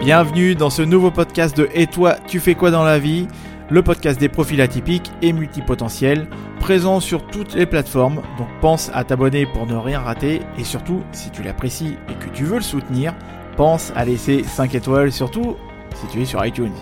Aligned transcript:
Bienvenue 0.00 0.54
dans 0.54 0.70
ce 0.70 0.80
nouveau 0.80 1.10
podcast 1.10 1.54
de 1.54 1.68
Et 1.74 1.86
toi, 1.86 2.16
tu 2.26 2.40
fais 2.40 2.54
quoi 2.54 2.70
dans 2.70 2.84
la 2.84 2.98
vie? 2.98 3.28
Le 3.68 3.82
podcast 3.82 4.18
des 4.18 4.30
profils 4.30 4.62
atypiques 4.62 5.10
et 5.20 5.34
multipotentiels, 5.34 6.26
présent 6.58 7.00
sur 7.00 7.26
toutes 7.26 7.52
les 7.52 7.66
plateformes, 7.66 8.22
donc 8.38 8.48
pense 8.62 8.90
à 8.94 9.04
t'abonner 9.04 9.44
pour 9.44 9.66
ne 9.66 9.74
rien 9.74 10.00
rater 10.00 10.40
et 10.56 10.64
surtout, 10.64 11.02
si 11.12 11.28
tu 11.28 11.42
l'apprécies 11.42 11.98
et 12.08 12.14
que 12.14 12.30
tu 12.30 12.44
veux 12.44 12.56
le 12.56 12.62
soutenir, 12.62 13.14
pense 13.58 13.92
à 13.94 14.06
laisser 14.06 14.42
5 14.42 14.74
étoiles, 14.74 15.12
surtout 15.12 15.56
si 15.94 16.06
tu 16.06 16.22
es 16.22 16.24
sur 16.24 16.42
iTunes. 16.46 16.72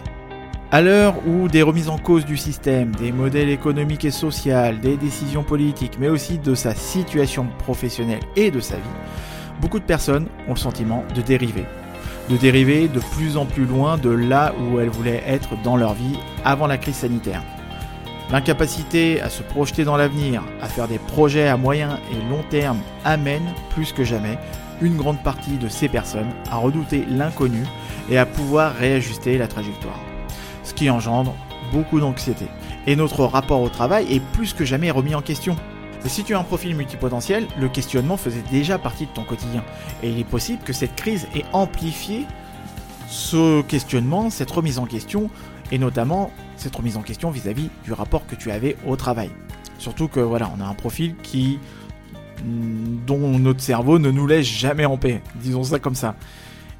À 0.70 0.80
l'heure 0.80 1.16
où 1.26 1.48
des 1.48 1.62
remises 1.62 1.88
en 1.88 1.98
cause 1.98 2.24
du 2.24 2.36
système, 2.36 2.94
des 2.94 3.10
modèles 3.10 3.50
économiques 3.50 4.04
et 4.04 4.12
sociaux, 4.12 4.52
des 4.80 4.96
décisions 4.96 5.42
politiques, 5.42 5.98
mais 5.98 6.08
aussi 6.08 6.38
de 6.38 6.54
sa 6.54 6.72
situation 6.72 7.48
professionnelle 7.58 8.22
et 8.36 8.52
de 8.52 8.60
sa 8.60 8.76
vie, 8.76 8.82
beaucoup 9.60 9.80
de 9.80 9.84
personnes 9.84 10.28
ont 10.46 10.52
le 10.52 10.58
sentiment 10.58 11.02
de 11.16 11.20
dériver 11.20 11.64
de 12.28 12.36
dériver 12.36 12.88
de 12.88 13.00
plus 13.00 13.36
en 13.36 13.46
plus 13.46 13.64
loin 13.64 13.96
de 13.96 14.10
là 14.10 14.54
où 14.58 14.78
elles 14.80 14.90
voulaient 14.90 15.22
être 15.26 15.50
dans 15.62 15.76
leur 15.76 15.94
vie 15.94 16.18
avant 16.44 16.66
la 16.66 16.78
crise 16.78 16.96
sanitaire. 16.96 17.42
L'incapacité 18.30 19.22
à 19.22 19.30
se 19.30 19.42
projeter 19.42 19.84
dans 19.84 19.96
l'avenir, 19.96 20.42
à 20.60 20.68
faire 20.68 20.86
des 20.86 20.98
projets 20.98 21.48
à 21.48 21.56
moyen 21.56 21.98
et 22.12 22.30
long 22.30 22.42
terme 22.50 22.80
amène 23.04 23.54
plus 23.70 23.92
que 23.92 24.04
jamais 24.04 24.38
une 24.82 24.96
grande 24.96 25.22
partie 25.22 25.56
de 25.56 25.68
ces 25.68 25.88
personnes 25.88 26.30
à 26.50 26.56
redouter 26.56 27.04
l'inconnu 27.08 27.64
et 28.10 28.18
à 28.18 28.26
pouvoir 28.26 28.74
réajuster 28.74 29.38
la 29.38 29.48
trajectoire. 29.48 29.98
Ce 30.62 30.74
qui 30.74 30.90
engendre 30.90 31.34
beaucoup 31.72 32.00
d'anxiété. 32.00 32.46
Et 32.86 32.96
notre 32.96 33.24
rapport 33.24 33.62
au 33.62 33.68
travail 33.68 34.06
est 34.12 34.20
plus 34.20 34.52
que 34.52 34.64
jamais 34.64 34.90
remis 34.90 35.14
en 35.14 35.22
question. 35.22 35.56
Si 36.06 36.24
tu 36.24 36.34
as 36.34 36.38
un 36.38 36.44
profil 36.44 36.74
multipotentiel, 36.74 37.46
le 37.58 37.68
questionnement 37.68 38.16
faisait 38.16 38.42
déjà 38.50 38.78
partie 38.78 39.06
de 39.06 39.10
ton 39.10 39.24
quotidien. 39.24 39.64
Et 40.02 40.10
il 40.10 40.18
est 40.18 40.24
possible 40.24 40.62
que 40.64 40.72
cette 40.72 40.94
crise 40.94 41.26
ait 41.34 41.44
amplifié 41.52 42.24
ce 43.08 43.62
questionnement, 43.62 44.30
cette 44.30 44.50
remise 44.50 44.78
en 44.78 44.86
question, 44.86 45.28
et 45.72 45.78
notamment 45.78 46.30
cette 46.56 46.74
remise 46.74 46.96
en 46.96 47.02
question 47.02 47.30
vis-à-vis 47.30 47.70
du 47.84 47.92
rapport 47.92 48.26
que 48.26 48.34
tu 48.34 48.50
avais 48.50 48.76
au 48.86 48.96
travail. 48.96 49.30
Surtout 49.78 50.08
que 50.08 50.20
voilà, 50.20 50.50
on 50.56 50.60
a 50.60 50.64
un 50.64 50.74
profil 50.74 51.14
qui 51.22 51.58
mm, 52.44 53.04
dont 53.06 53.38
notre 53.38 53.60
cerveau 53.60 53.98
ne 53.98 54.10
nous 54.10 54.26
laisse 54.26 54.46
jamais 54.46 54.84
en 54.84 54.96
paix, 54.96 55.22
disons 55.36 55.64
ça 55.64 55.78
comme 55.78 55.94
ça. 55.94 56.14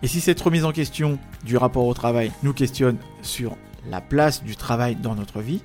Et 0.03 0.07
si 0.07 0.21
cette 0.21 0.41
remise 0.41 0.65
en 0.65 0.73
question 0.73 1.19
du 1.45 1.57
rapport 1.57 1.87
au 1.87 1.95
travail 1.95 2.31
nous 2.43 2.53
questionne 2.53 2.99
sur 3.23 3.57
la 3.91 4.01
place 4.01 4.45
du 4.45 4.57
travail 4.57 4.97
dans 4.97 5.15
notre 5.15 5.41
vie, 5.41 5.63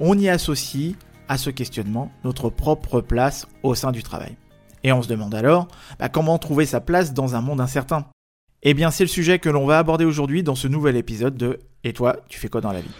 on 0.00 0.18
y 0.18 0.28
associe 0.28 0.94
à 1.28 1.38
ce 1.38 1.50
questionnement 1.50 2.10
notre 2.24 2.50
propre 2.50 3.00
place 3.00 3.46
au 3.62 3.74
sein 3.74 3.92
du 3.92 4.02
travail. 4.02 4.36
Et 4.84 4.92
on 4.92 5.02
se 5.02 5.08
demande 5.08 5.34
alors 5.34 5.68
bah, 5.98 6.08
comment 6.08 6.38
trouver 6.38 6.66
sa 6.66 6.80
place 6.80 7.14
dans 7.14 7.34
un 7.34 7.40
monde 7.40 7.60
incertain? 7.60 8.06
Eh 8.62 8.74
bien 8.74 8.90
c'est 8.90 9.04
le 9.04 9.08
sujet 9.08 9.38
que 9.38 9.48
l'on 9.48 9.66
va 9.66 9.78
aborder 9.78 10.04
aujourd'hui 10.04 10.42
dans 10.42 10.54
ce 10.54 10.68
nouvel 10.68 10.96
épisode 10.96 11.36
de 11.36 11.60
Et 11.84 11.92
toi, 11.92 12.16
tu 12.28 12.38
fais 12.40 12.48
quoi 12.48 12.60
dans 12.60 12.72
la 12.72 12.80
vie? 12.80 12.90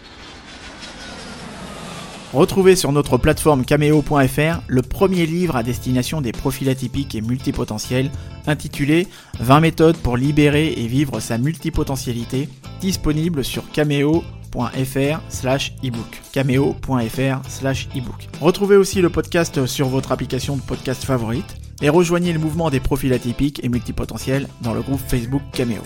Retrouvez 2.31 2.75
sur 2.75 2.91
notre 2.91 3.17
plateforme 3.17 3.65
cameo.fr 3.65 4.61
le 4.67 4.81
premier 4.83 5.25
livre 5.25 5.55
à 5.55 5.63
destination 5.63 6.21
des 6.21 6.31
profils 6.31 6.69
atypiques 6.69 7.15
et 7.15 7.21
multipotentiels 7.21 8.11
intitulé 8.49 9.07
20 9.39 9.59
méthodes 9.59 9.97
pour 9.97 10.17
libérer 10.17 10.73
et 10.73 10.87
vivre 10.87 11.19
sa 11.19 11.37
multipotentialité 11.37 12.49
disponible 12.81 13.43
sur 13.43 13.69
cameo.fr 13.71 14.39
cameo.fr 14.51 15.21
slash 15.29 15.73
ebook. 15.83 16.21
cameo.fr 16.31 17.49
slash 17.49 17.87
ebook. 17.95 18.27
Retrouvez 18.41 18.75
aussi 18.75 19.01
le 19.01 19.09
podcast 19.09 19.65
sur 19.65 19.87
votre 19.89 20.11
application 20.11 20.57
de 20.57 20.61
podcast 20.61 21.03
favorite 21.03 21.57
et 21.81 21.89
rejoignez 21.89 22.33
le 22.33 22.39
mouvement 22.39 22.69
des 22.69 22.79
profils 22.79 23.13
atypiques 23.13 23.63
et 23.63 23.69
multipotentiels 23.69 24.47
dans 24.61 24.73
le 24.73 24.81
groupe 24.81 24.99
Facebook 24.99 25.41
Cameo. 25.53 25.83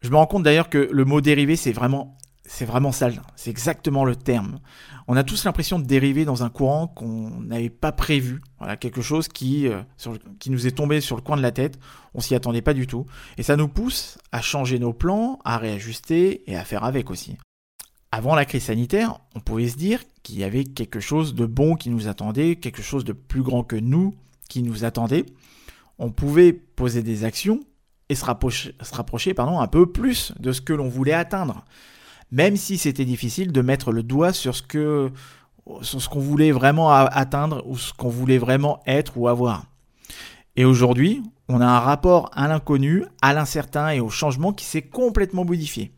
Je 0.00 0.10
me 0.10 0.16
rends 0.16 0.26
compte 0.26 0.42
d'ailleurs 0.42 0.68
que 0.68 0.88
le 0.90 1.04
mot 1.04 1.20
dérivé 1.20 1.56
c'est 1.56 1.72
vraiment 1.72 2.16
c'est 2.48 2.64
vraiment 2.64 2.92
sale, 2.92 3.20
c'est 3.36 3.50
exactement 3.50 4.04
le 4.04 4.16
terme. 4.16 4.58
On 5.06 5.16
a 5.16 5.22
tous 5.22 5.44
l'impression 5.44 5.78
de 5.78 5.84
dériver 5.84 6.24
dans 6.24 6.44
un 6.44 6.48
courant 6.48 6.88
qu'on 6.88 7.40
n'avait 7.40 7.68
pas 7.68 7.92
prévu, 7.92 8.40
voilà, 8.58 8.76
quelque 8.76 9.02
chose 9.02 9.28
qui, 9.28 9.68
euh, 9.68 9.82
qui 10.38 10.50
nous 10.50 10.66
est 10.66 10.72
tombé 10.72 11.00
sur 11.00 11.14
le 11.14 11.22
coin 11.22 11.36
de 11.36 11.42
la 11.42 11.52
tête, 11.52 11.78
on 12.14 12.20
s'y 12.20 12.34
attendait 12.34 12.62
pas 12.62 12.72
du 12.72 12.86
tout, 12.86 13.04
et 13.36 13.42
ça 13.42 13.56
nous 13.56 13.68
pousse 13.68 14.18
à 14.32 14.40
changer 14.40 14.78
nos 14.78 14.94
plans, 14.94 15.38
à 15.44 15.58
réajuster 15.58 16.50
et 16.50 16.56
à 16.56 16.64
faire 16.64 16.84
avec 16.84 17.10
aussi. 17.10 17.36
Avant 18.12 18.34
la 18.34 18.46
crise 18.46 18.64
sanitaire, 18.64 19.20
on 19.34 19.40
pouvait 19.40 19.68
se 19.68 19.76
dire 19.76 20.00
qu'il 20.22 20.38
y 20.38 20.44
avait 20.44 20.64
quelque 20.64 21.00
chose 21.00 21.34
de 21.34 21.44
bon 21.44 21.76
qui 21.76 21.90
nous 21.90 22.08
attendait, 22.08 22.56
quelque 22.56 22.82
chose 22.82 23.04
de 23.04 23.12
plus 23.12 23.42
grand 23.42 23.62
que 23.62 23.76
nous 23.76 24.16
qui 24.48 24.62
nous 24.62 24.84
attendait. 24.86 25.26
On 25.98 26.10
pouvait 26.10 26.54
poser 26.54 27.02
des 27.02 27.24
actions 27.24 27.60
et 28.08 28.14
se 28.14 28.24
rapprocher, 28.24 28.74
se 28.80 28.94
rapprocher 28.94 29.34
pardon, 29.34 29.60
un 29.60 29.66
peu 29.66 29.84
plus 29.92 30.32
de 30.40 30.52
ce 30.52 30.62
que 30.62 30.72
l'on 30.72 30.88
voulait 30.88 31.12
atteindre 31.12 31.66
même 32.30 32.56
si 32.56 32.78
c'était 32.78 33.04
difficile 33.04 33.52
de 33.52 33.60
mettre 33.60 33.92
le 33.92 34.02
doigt 34.02 34.32
sur 34.32 34.54
ce 34.54 34.62
que 34.62 35.10
sur 35.82 36.00
ce 36.00 36.08
qu'on 36.08 36.20
voulait 36.20 36.50
vraiment 36.50 36.90
atteindre 36.90 37.62
ou 37.66 37.76
ce 37.76 37.92
qu'on 37.92 38.08
voulait 38.08 38.38
vraiment 38.38 38.80
être 38.86 39.18
ou 39.18 39.28
avoir. 39.28 39.66
Et 40.56 40.64
aujourd'hui, 40.64 41.22
on 41.48 41.60
a 41.60 41.66
un 41.66 41.78
rapport 41.78 42.30
à 42.32 42.48
l'inconnu, 42.48 43.04
à 43.22 43.32
l'incertain 43.32 43.90
et 43.90 44.00
au 44.00 44.08
changement 44.08 44.52
qui 44.52 44.64
s'est 44.64 44.82
complètement 44.82 45.44
modifié. 45.44 45.92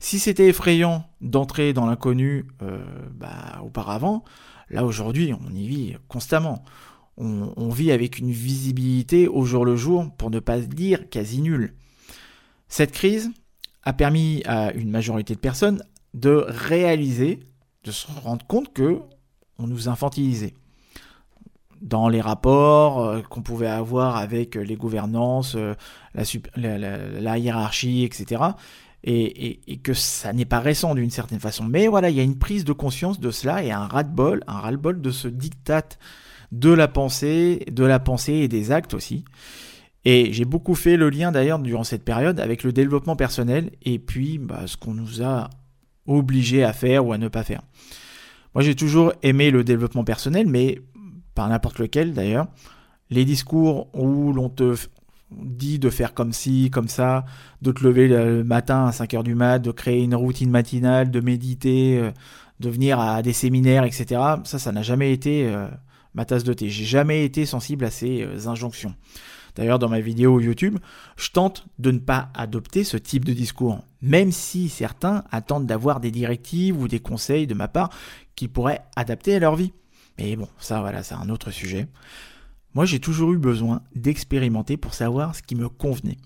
Si 0.00 0.18
c'était 0.18 0.48
effrayant 0.48 1.04
d'entrer 1.20 1.72
dans 1.72 1.86
l'inconnu 1.86 2.46
euh, 2.62 2.84
bah, 3.12 3.62
auparavant, 3.62 4.24
là 4.68 4.84
aujourd'hui, 4.84 5.32
on 5.32 5.54
y 5.54 5.66
vit 5.66 5.96
constamment. 6.08 6.64
On, 7.16 7.52
on, 7.56 7.68
vit 7.68 7.92
avec 7.92 8.18
une 8.18 8.32
visibilité 8.32 9.28
au 9.28 9.44
jour 9.44 9.64
le 9.64 9.76
jour, 9.76 10.10
pour 10.18 10.30
ne 10.30 10.40
pas 10.40 10.58
dire 10.58 11.08
quasi 11.08 11.40
nulle. 11.40 11.74
Cette 12.68 12.90
crise, 12.90 13.30
a 13.84 13.92
permis 13.92 14.42
à 14.46 14.72
une 14.72 14.90
majorité 14.90 15.34
de 15.34 15.40
personnes 15.40 15.82
de 16.14 16.44
réaliser, 16.48 17.40
de 17.84 17.90
se 17.90 18.06
rendre 18.22 18.46
compte 18.46 18.72
que 18.72 19.00
on 19.58 19.66
nous 19.66 19.88
infantilisait. 19.88 20.54
Dans 21.80 22.08
les 22.08 22.20
rapports 22.20 23.04
euh, 23.04 23.20
qu'on 23.20 23.42
pouvait 23.42 23.66
avoir 23.66 24.16
avec 24.16 24.54
les 24.54 24.76
gouvernances, 24.76 25.54
euh, 25.54 25.74
la, 26.14 27.38
hiérarchie, 27.38 28.04
etc. 28.04 28.42
Et, 29.06 29.60
que 29.82 29.92
ça 29.92 30.32
n'est 30.32 30.46
pas 30.46 30.60
récent 30.60 30.94
d'une 30.94 31.10
certaine 31.10 31.40
façon. 31.40 31.64
Mais 31.64 31.88
voilà, 31.88 32.08
il 32.08 32.16
y 32.16 32.20
a 32.20 32.22
une 32.22 32.38
prise 32.38 32.64
de 32.64 32.72
conscience 32.72 33.20
de 33.20 33.30
cela 33.30 33.62
et 33.62 33.70
un 33.70 33.86
ras-de-bol, 33.86 34.42
un 34.46 34.60
ras-le-bol 34.60 35.02
de 35.02 35.10
ce 35.10 35.28
diktat 35.28 35.88
de 36.52 36.70
la 36.70 36.88
pensée, 36.88 37.66
de 37.70 37.84
la 37.84 37.98
pensée 37.98 38.32
et 38.32 38.48
des 38.48 38.72
actes 38.72 38.94
aussi. 38.94 39.24
Et 40.04 40.32
j'ai 40.32 40.44
beaucoup 40.44 40.74
fait 40.74 40.96
le 40.96 41.08
lien 41.08 41.32
d'ailleurs 41.32 41.58
durant 41.58 41.84
cette 41.84 42.04
période 42.04 42.38
avec 42.40 42.62
le 42.62 42.72
développement 42.72 43.16
personnel 43.16 43.70
et 43.82 43.98
puis 43.98 44.38
bah, 44.38 44.64
ce 44.66 44.76
qu'on 44.76 44.94
nous 44.94 45.22
a 45.22 45.48
obligé 46.06 46.62
à 46.62 46.72
faire 46.72 47.06
ou 47.06 47.12
à 47.12 47.18
ne 47.18 47.28
pas 47.28 47.42
faire. 47.42 47.62
Moi 48.54 48.62
j'ai 48.62 48.74
toujours 48.74 49.12
aimé 49.22 49.50
le 49.50 49.64
développement 49.64 50.04
personnel, 50.04 50.46
mais 50.46 50.80
par 51.34 51.48
n'importe 51.48 51.78
lequel 51.78 52.12
d'ailleurs. 52.12 52.46
Les 53.10 53.24
discours 53.24 53.88
où 53.94 54.32
l'on 54.32 54.48
te 54.48 54.76
dit 55.30 55.78
de 55.78 55.90
faire 55.90 56.14
comme 56.14 56.32
ci, 56.32 56.70
comme 56.70 56.88
ça, 56.88 57.24
de 57.62 57.72
te 57.72 57.84
lever 57.84 58.08
le 58.08 58.44
matin 58.44 58.86
à 58.86 58.90
5h 58.90 59.22
du 59.22 59.34
mat, 59.34 59.58
de 59.58 59.70
créer 59.70 60.02
une 60.02 60.14
routine 60.14 60.50
matinale, 60.50 61.10
de 61.10 61.20
méditer, 61.20 61.98
euh, 61.98 62.10
de 62.60 62.70
venir 62.70 63.00
à 63.00 63.22
des 63.22 63.32
séminaires, 63.32 63.84
etc. 63.84 64.20
Ça, 64.44 64.58
ça 64.58 64.72
n'a 64.72 64.82
jamais 64.82 65.12
été 65.12 65.46
euh, 65.48 65.66
ma 66.14 66.24
tasse 66.24 66.44
de 66.44 66.52
thé. 66.52 66.68
J'ai 66.70 66.84
jamais 66.84 67.24
été 67.24 67.46
sensible 67.46 67.84
à 67.84 67.90
ces 67.90 68.22
euh, 68.22 68.48
injonctions. 68.48 68.94
D'ailleurs, 69.54 69.78
dans 69.78 69.88
ma 69.88 70.00
vidéo 70.00 70.40
YouTube, 70.40 70.78
je 71.16 71.30
tente 71.30 71.66
de 71.78 71.90
ne 71.90 71.98
pas 71.98 72.30
adopter 72.34 72.82
ce 72.84 72.96
type 72.96 73.24
de 73.24 73.32
discours, 73.32 73.84
même 74.02 74.32
si 74.32 74.68
certains 74.68 75.24
attendent 75.30 75.66
d'avoir 75.66 76.00
des 76.00 76.10
directives 76.10 76.80
ou 76.80 76.88
des 76.88 77.00
conseils 77.00 77.46
de 77.46 77.54
ma 77.54 77.68
part 77.68 77.90
qui 78.34 78.48
pourraient 78.48 78.84
adapter 78.96 79.36
à 79.36 79.38
leur 79.38 79.54
vie. 79.54 79.72
Mais 80.18 80.36
bon, 80.36 80.48
ça 80.58 80.80
voilà, 80.80 81.02
c'est 81.02 81.14
un 81.14 81.28
autre 81.28 81.50
sujet. 81.50 81.86
Moi, 82.74 82.84
j'ai 82.84 82.98
toujours 82.98 83.32
eu 83.32 83.38
besoin 83.38 83.82
d'expérimenter 83.94 84.76
pour 84.76 84.94
savoir 84.94 85.36
ce 85.36 85.42
qui 85.42 85.54
me 85.54 85.68
convenait. 85.68 86.18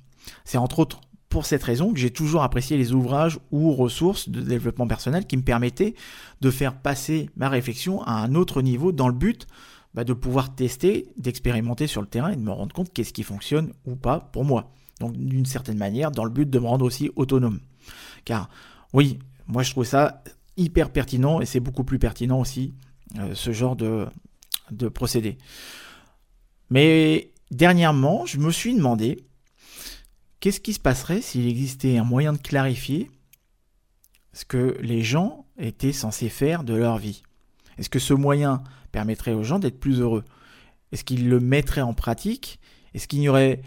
C'est 0.45 0.59
entre 0.59 0.79
autres 0.79 1.01
pour 1.29 1.45
cette 1.45 1.63
raison 1.63 1.93
que 1.93 1.99
j'ai 1.99 2.11
toujours 2.11 2.43
apprécié 2.43 2.79
les 2.79 2.93
ouvrages 2.93 3.39
ou 3.51 3.73
ressources 3.75 4.31
de 4.31 4.41
développement 4.41 4.87
personnel 4.87 5.27
qui 5.27 5.37
me 5.37 5.43
permettaient 5.43 5.95
de 6.41 6.51
faire 6.51 6.75
passer 6.75 7.29
ma 7.37 7.51
réflexion 7.51 8.03
à 8.03 8.13
un 8.13 8.35
autre 8.35 8.63
niveau 8.63 8.93
dans 8.93 9.09
le 9.09 9.15
but 9.15 9.47
bah, 9.95 10.05
de 10.05 10.13
pouvoir 10.13 10.55
tester, 10.55 11.07
d'expérimenter 11.17 11.87
sur 11.87 12.01
le 12.01 12.09
terrain 12.09 12.31
et 12.31 12.37
de 12.37 12.43
me 12.43 12.53
rendre 12.53 12.75
compte 12.75 12.93
qu'est-ce 12.93 13.13
qui 13.13 13.23
fonctionne 13.23 13.73
ou 13.87 13.97
pas 13.97 14.21
pour 14.21 14.45
moi. 14.45 14.73
Donc 15.01 15.17
d'une 15.17 15.47
certaine 15.47 15.79
manière, 15.79 16.11
dans 16.11 16.25
le 16.25 16.31
but 16.31 16.49
de 16.49 16.59
me 16.59 16.67
rendre 16.67 16.85
aussi 16.85 17.11
autonome. 17.17 17.61
Car 18.25 18.49
oui, 18.93 19.19
moi 19.47 19.63
je 19.63 19.71
trouve 19.71 19.85
ça 19.85 20.23
hyper 20.57 20.91
pertinent 20.91 21.41
et 21.41 21.47
c'est 21.47 21.61
beaucoup 21.61 21.85
plus 21.85 21.99
pertinent 21.99 22.41
aussi 22.41 22.75
euh, 23.19 23.35
ce 23.35 23.53
genre 23.53 23.77
de, 23.77 24.07
de 24.71 24.89
procédé. 24.89 25.39
Mais 26.71 27.33
dernièrement, 27.51 28.27
je 28.27 28.39
me 28.39 28.51
suis 28.51 28.75
demandé 28.75 29.25
qu'est-ce 30.41 30.61
qui 30.61 30.75
se 30.75 30.81
passerait 30.81 31.23
s'il 31.23 31.47
existait 31.47 31.97
un 31.97 32.05
moyen 32.05 32.33
de 32.33 32.39
clarifier 32.39 33.11
ce 34.33 34.45
que 34.45 34.77
les 34.81 35.03
gens 35.03 35.47
étaient 35.59 35.93
censés 35.93 36.29
faire 36.29 36.65
de 36.65 36.75
leur 36.75 36.99
vie? 36.99 37.23
Est-ce 37.79 37.89
que 37.89 37.99
ce 37.99 38.15
moyen 38.15 38.63
permettrait 38.91 39.33
aux 39.33 39.43
gens 39.43 39.59
d'être 39.59 39.81
plus 39.81 40.01
heureux 40.01 40.25
Est-ce 40.93 41.05
qu'ils 41.05 41.29
le 41.29 41.41
mettraient 41.41 41.81
en 41.81 41.95
pratique? 41.95 42.61
Est-ce 42.95 43.09
qu'il 43.09 43.21
n'y 43.21 43.29
aurait 43.29 43.63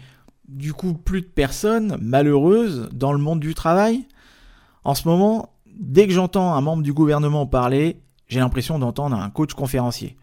du 0.48 0.72
coup 0.72 0.94
plus 0.94 1.22
de 1.22 1.26
personnes 1.26 1.96
malheureuses 2.00 2.88
dans 2.92 3.12
le 3.12 3.18
monde 3.18 3.40
du 3.40 3.54
travail? 3.54 4.06
En 4.84 4.94
ce 4.94 5.06
moment, 5.06 5.54
dès 5.66 6.06
que 6.06 6.12
j'entends 6.12 6.54
un 6.54 6.60
membre 6.60 6.82
du 6.82 6.92
gouvernement 6.92 7.46
parler, 7.46 8.02
j'ai 8.28 8.40
l'impression 8.40 8.78
d'entendre 8.78 9.16
un 9.16 9.30
coach 9.30 9.54
conférencier. 9.54 10.16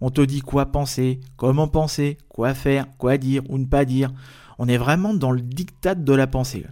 On 0.00 0.10
te 0.10 0.20
dit 0.20 0.40
quoi 0.40 0.66
penser, 0.66 1.20
comment 1.36 1.68
penser, 1.68 2.18
quoi 2.28 2.54
faire, 2.54 2.86
quoi 2.98 3.18
dire 3.18 3.42
ou 3.48 3.58
ne 3.58 3.66
pas 3.66 3.84
dire. 3.84 4.12
On 4.58 4.68
est 4.68 4.76
vraiment 4.76 5.12
dans 5.12 5.32
le 5.32 5.40
diktat 5.40 5.96
de 5.96 6.12
la 6.12 6.26
pensée. 6.26 6.64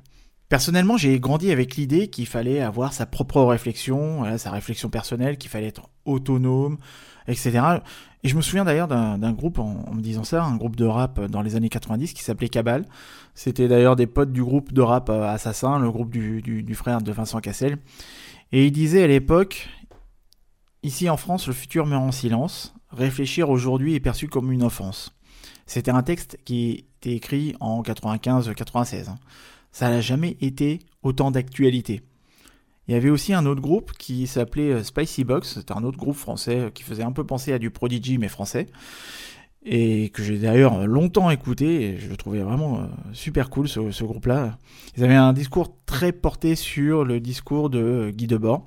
Personnellement, 0.49 0.97
j'ai 0.97 1.19
grandi 1.19 1.51
avec 1.51 1.75
l'idée 1.75 2.09
qu'il 2.09 2.27
fallait 2.27 2.61
avoir 2.61 2.93
sa 2.93 3.05
propre 3.05 3.43
réflexion, 3.43 4.39
sa 4.39 4.53
réflexion 4.53 4.89
personnelle, 4.89 5.39
qu'il 5.39 5.51
fallait 5.51 5.67
être 5.67 5.89
autonome, 6.05 6.79
etc. 7.29 7.81
Et 8.23 8.29
je 8.29 8.37
me 8.37 8.41
souviens 8.41 8.65
d'ailleurs 8.65 8.89
d'un 8.89 9.33
groupe, 9.33 9.59
en, 9.59 9.93
me 9.93 10.01
disant 10.01 10.25
ça, 10.25 10.45
un 10.45 10.57
groupe 10.57 10.77
de 10.77 10.85
rap 10.85 11.21
dans 11.21 11.43
les 11.43 11.55
années 11.57 11.69
90 11.69 12.13
qui 12.13 12.23
s'appelait 12.23 12.49
Cabal. 12.49 12.85
C'était 13.35 13.69
d'ailleurs 13.69 13.97
des 13.97 14.07
potes 14.07 14.33
du 14.33 14.43
groupe 14.43 14.73
de 14.73 14.83
rap 14.83 15.11
euh, 15.11 15.29
Assassin, 15.29 15.79
le 15.79 15.91
groupe 15.91 16.11
du, 16.11 16.43
du 16.43 16.75
frère 16.75 17.03
de 17.03 17.13
Vincent 17.13 17.41
Cassel. 17.41 17.79
Et 18.53 18.67
il 18.67 18.73
disait 18.73 19.05
à 19.05 19.07
l'époque, 19.07 19.69
ici 20.83 21.09
en 21.11 21.17
France, 21.17 21.47
le 21.47 21.53
futur 21.53 21.87
meurt 21.87 22.03
en 22.03 22.13
silence. 22.13 22.75
Réfléchir 22.91 23.51
aujourd'hui 23.51 23.95
est 23.95 24.01
perçu 24.01 24.29
comme 24.29 24.51
une 24.53 24.63
offense. 24.63 25.13
C'était 25.67 25.91
un 25.91 26.03
texte 26.03 26.39
qui 26.45 26.87
était 27.01 27.15
écrit 27.15 27.55
en 27.61 27.83
95-96 27.83 29.09
ça 29.77 29.91
n'a 29.91 30.01
jamais 30.01 30.39
été 30.41 30.79
autant 31.03 31.31
d'actualité. 31.31 32.01
Il 32.89 32.95
y 32.95 32.97
avait 32.97 33.11
aussi 33.11 33.35
un 33.35 33.47
autre 33.47 33.61
groupe 33.61 33.93
qui 33.93 34.27
s'appelait 34.27 34.73
euh, 34.73 34.83
Spicy 34.83 35.25
Box, 35.25 35.55
c'était 35.55 35.73
un 35.73 35.85
autre 35.85 35.99
groupe 35.99 36.17
français 36.17 36.61
euh, 36.61 36.71
qui 36.71 36.83
faisait 36.83 37.03
un 37.03 37.13
peu 37.13 37.25
penser 37.25 37.53
à 37.53 37.59
du 37.59 37.71
Prodigy 37.71 38.19
mais 38.19 38.29
français, 38.29 38.69
et 39.65 40.11
que 40.11 40.23
j'ai 40.23 40.39
d'ailleurs 40.39 40.87
longtemps 40.87 41.31
écouté, 41.31 41.83
et 41.83 41.99
je 41.99 42.09
le 42.09 42.17
trouvais 42.17 42.41
vraiment 42.41 42.81
euh, 42.81 42.87
super 43.13 43.51
cool 43.51 43.69
ce, 43.69 44.05
groupe-là. 44.05 44.59
Ils 44.97 45.05
avaient 45.05 45.15
un 45.15 45.33
discours 45.33 45.75
très 45.87 46.13
porté 46.13 46.55
sur 46.55 47.05
le 47.05 47.19
discours 47.19 47.71
de 47.71 48.13
Guy 48.15 48.29
Debord. 48.29 48.65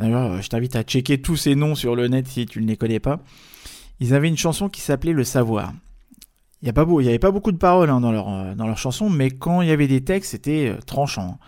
D'ailleurs, 0.00 0.42
je 0.42 0.48
t'invite 0.48 0.74
à 0.74 0.82
checker 0.82 1.20
tous 1.20 1.36
ces 1.36 1.54
noms 1.54 1.76
sur 1.76 1.94
le 1.94 2.08
net 2.08 2.26
si 2.26 2.46
tu 2.46 2.60
ne 2.60 2.66
les 2.66 2.76
connais 2.76 2.98
pas. 2.98 3.20
Ils 4.00 4.14
avaient 4.14 4.28
une 4.28 4.36
chanson 4.36 4.68
qui 4.68 4.80
s'appelait 4.80 5.12
Le 5.12 5.22
Savoir. 5.22 5.72
Il 6.62 6.66
n'y 6.66 7.08
avait 7.08 7.18
pas 7.18 7.32
beaucoup 7.32 7.50
de 7.50 7.56
paroles 7.56 7.90
hein, 7.90 8.00
dans, 8.00 8.12
leur, 8.12 8.28
euh, 8.28 8.74
chanson, 8.76 9.10
mais 9.10 9.30
quand 9.30 9.62
il 9.62 9.68
y 9.68 9.72
avait 9.72 9.88
des 9.88 10.02
textes, 10.02 10.30
c'était 10.30 10.68
euh, 10.68 10.80
tranchant. 10.86 11.38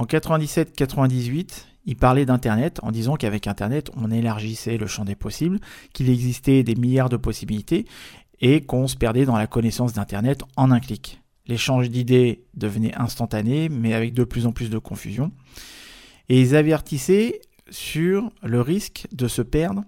En 0.00 0.06
97-98, 0.06 1.66
ils 1.84 1.94
parlaient 1.94 2.24
d'Internet 2.24 2.80
en 2.82 2.90
disant 2.90 3.16
qu'avec 3.16 3.46
Internet, 3.46 3.90
on 3.94 4.10
élargissait 4.10 4.78
le 4.78 4.86
champ 4.86 5.04
des 5.04 5.14
possibles, 5.14 5.60
qu'il 5.92 6.08
existait 6.08 6.62
des 6.62 6.74
milliards 6.74 7.10
de 7.10 7.18
possibilités 7.18 7.84
et 8.40 8.62
qu'on 8.62 8.88
se 8.88 8.96
perdait 8.96 9.26
dans 9.26 9.36
la 9.36 9.46
connaissance 9.46 9.92
d'Internet 9.92 10.42
en 10.56 10.70
un 10.70 10.80
clic. 10.80 11.20
L'échange 11.46 11.90
d'idées 11.90 12.46
devenait 12.54 12.94
instantané, 12.94 13.68
mais 13.68 13.92
avec 13.92 14.14
de 14.14 14.24
plus 14.24 14.46
en 14.46 14.52
plus 14.52 14.70
de 14.70 14.78
confusion. 14.78 15.32
Et 16.30 16.40
ils 16.40 16.56
avertissaient 16.56 17.42
sur 17.68 18.32
le 18.42 18.62
risque 18.62 19.06
de 19.12 19.28
se 19.28 19.42
perdre 19.42 19.84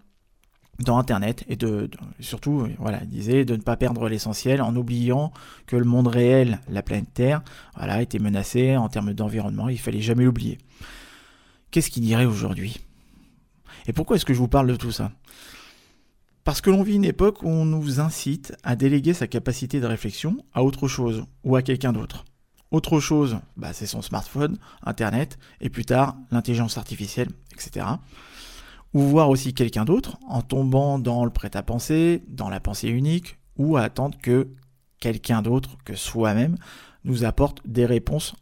dans 0.85 0.99
Internet 0.99 1.45
et 1.49 1.57
de, 1.57 1.91
surtout, 2.21 2.69
voilà, 2.79 3.01
il 3.03 3.09
disait 3.09 3.45
de 3.45 3.57
ne 3.57 3.63
pas 3.63 3.77
perdre 3.77 4.09
l'essentiel 4.09 4.63
en 4.63 4.75
oubliant 4.77 5.33
que 5.67 5.77
le 5.77 5.85
monde 5.85 6.09
réel, 6.09 6.61
la 6.69 6.83
planète 6.83 7.13
Terre, 7.15 7.43
voilà, 7.77 8.03
était 8.03 8.19
menacé 8.19 8.77
en 8.77 8.89
termes 8.89 9.13
d'environnement. 9.13 9.69
Il 9.69 9.79
fallait 9.79 10.01
jamais 10.01 10.25
l'oublier. 10.25 10.59
Qu'est-ce 11.71 11.91
qu'il 11.91 12.03
dirait 12.03 12.25
aujourd'hui? 12.25 12.81
Et 13.87 13.93
pourquoi 13.93 14.17
est-ce 14.17 14.25
que 14.25 14.35
je 14.35 14.39
vous 14.39 14.49
parle 14.49 14.69
de 14.69 14.77
tout 14.77 14.93
ça? 14.93 15.13
Parce 16.45 16.61
que 16.61 16.71
l'on 16.71 16.83
vit 16.83 16.97
une 16.97 17.05
époque 17.05 17.43
où 17.43 17.49
on 17.49 17.65
nous 17.65 18.01
incite 18.01 18.55
à 18.63 18.77
déléguer 18.77 19.15
sa 19.15 19.27
capacité 19.27 19.81
de 19.81 19.87
réflexion 19.87 20.37
à 20.53 20.63
autre 20.65 20.89
chose 20.89 21.25
ou 21.45 21.57
à 21.57 21.63
quelqu'un 21.63 21.93
d'autre. 21.93 22.25
Autre 22.71 23.01
chose, 23.01 23.39
bah, 23.57 23.73
c'est 23.73 23.87
son 23.87 24.03
smartphone, 24.03 24.59
Internet, 24.85 25.39
et 25.61 25.71
plus 25.71 25.85
tard 25.85 26.17
l'intelligence 26.31 26.79
artificielle, 26.79 27.29
etc 27.53 27.87
ou 28.95 29.01
voir 29.01 29.31
aussi 29.31 29.55
quelqu'un 29.55 29.85
d'autre 29.85 30.19
en 30.29 30.43
tombant 30.43 30.99
dans 30.99 31.25
le 31.25 31.31
prêt-à-penser, 31.31 32.23
dans 32.29 32.49
la 32.49 32.61
pensée 32.61 32.89
unique, 32.89 33.39
ou 33.57 33.77
à 33.77 33.83
attendre 33.83 34.19
que 34.21 34.49
quelqu'un 35.01 35.43
d'autre 35.43 35.77
que 35.85 35.95
soi-même 35.95 36.57
nous 37.05 37.25
apporte 37.25 37.61
des 37.67 37.87
réponses, 37.87 38.35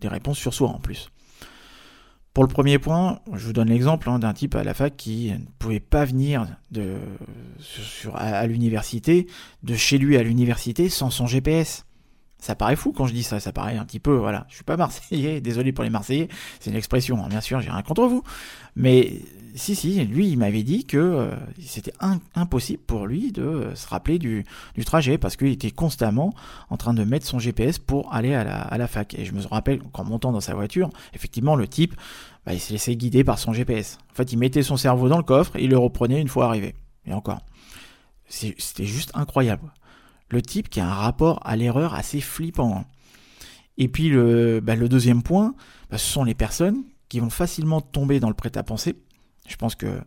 des 0.00 0.08
réponses 0.08 0.38
sur 0.38 0.54
soi 0.54 0.68
en 0.68 0.78
plus. 0.78 1.10
Pour 2.36 2.44
le 2.44 2.48
premier 2.48 2.78
point, 2.78 3.20
je 3.32 3.46
vous 3.46 3.54
donne 3.54 3.70
l'exemple 3.70 4.10
hein, 4.10 4.18
d'un 4.18 4.34
type 4.34 4.56
à 4.56 4.62
la 4.62 4.74
fac 4.74 4.94
qui 4.94 5.32
ne 5.32 5.38
pouvait 5.58 5.80
pas 5.80 6.04
venir 6.04 6.46
de, 6.70 6.96
à 8.12 8.46
l'université, 8.46 9.26
de 9.62 9.74
chez 9.74 9.96
lui 9.96 10.18
à 10.18 10.22
l'université 10.22 10.90
sans 10.90 11.08
son 11.08 11.26
GPS. 11.26 11.85
Ça 12.38 12.54
paraît 12.54 12.76
fou 12.76 12.92
quand 12.92 13.06
je 13.06 13.14
dis 13.14 13.22
ça, 13.22 13.40
ça 13.40 13.52
paraît 13.52 13.76
un 13.76 13.84
petit 13.84 14.00
peu, 14.00 14.14
voilà, 14.16 14.46
je 14.48 14.56
suis 14.56 14.64
pas 14.64 14.76
marseillais, 14.76 15.40
désolé 15.42 15.72
pour 15.72 15.84
les 15.84 15.90
marseillais, 15.90 16.28
c'est 16.60 16.70
une 16.70 16.76
expression, 16.76 17.24
hein, 17.24 17.28
bien 17.28 17.40
sûr, 17.40 17.60
j'ai 17.60 17.70
rien 17.70 17.82
contre 17.82 18.06
vous, 18.06 18.22
mais 18.76 19.22
si, 19.56 19.74
si, 19.74 20.04
lui, 20.04 20.28
il 20.28 20.38
m'avait 20.38 20.62
dit 20.62 20.84
que 20.84 20.98
euh, 20.98 21.34
c'était 21.58 21.94
impossible 22.34 22.82
pour 22.86 23.06
lui 23.06 23.32
de 23.32 23.42
euh, 23.42 23.74
se 23.74 23.88
rappeler 23.88 24.18
du, 24.18 24.44
trajet 24.84 25.16
parce 25.16 25.36
qu'il 25.36 25.48
était 25.48 25.70
constamment 25.70 26.34
en 26.68 26.76
train 26.76 26.92
de 26.92 27.02
mettre 27.04 27.26
son 27.26 27.38
GPS 27.38 27.78
pour 27.78 28.12
aller 28.12 28.34
à 28.34 28.44
la, 28.76 28.86
fac. 28.86 29.14
Et 29.14 29.24
je 29.24 29.32
me 29.32 29.42
rappelle 29.46 29.80
qu'en 29.92 30.04
montant 30.04 30.30
dans 30.30 30.42
sa 30.42 30.54
voiture, 30.54 30.90
effectivement, 31.14 31.56
le 31.56 31.66
type, 31.66 31.94
bah, 32.44 32.52
il 32.52 32.60
s'est 32.60 32.74
laissé 32.74 32.96
guider 32.96 33.24
par 33.24 33.38
son 33.38 33.54
GPS. 33.54 33.98
En 34.12 34.14
fait, 34.14 34.30
il 34.32 34.38
mettait 34.38 34.62
son 34.62 34.76
cerveau 34.76 35.08
dans 35.08 35.16
le 35.16 35.24
coffre 35.24 35.56
et 35.56 35.64
il 35.64 35.70
le 35.70 35.78
reprenait 35.78 36.20
une 36.20 36.28
fois 36.28 36.46
arrivé. 36.46 36.74
Et 37.06 37.14
encore. 37.14 37.40
C'était 38.28 38.84
juste 38.84 39.10
incroyable. 39.14 39.72
Le 40.28 40.42
type 40.42 40.68
qui 40.68 40.80
a 40.80 40.86
un 40.86 40.94
rapport 40.94 41.40
à 41.44 41.56
l'erreur 41.56 41.94
assez 41.94 42.20
flippant. 42.20 42.84
Et 43.78 43.88
puis 43.88 44.08
le, 44.08 44.60
bah, 44.60 44.76
deuxième 44.76 45.22
point, 45.22 45.54
bah, 45.90 45.98
ce 45.98 46.06
sont 46.06 46.24
les 46.24 46.34
personnes 46.34 46.84
qui 47.08 47.20
vont 47.20 47.30
facilement 47.30 47.80
tomber 47.80 48.20
dans 48.20 48.28
le 48.28 48.34
prêt-à-penser 48.34 48.96
je 49.48 49.56
pense 49.56 49.74
que 49.74 50.00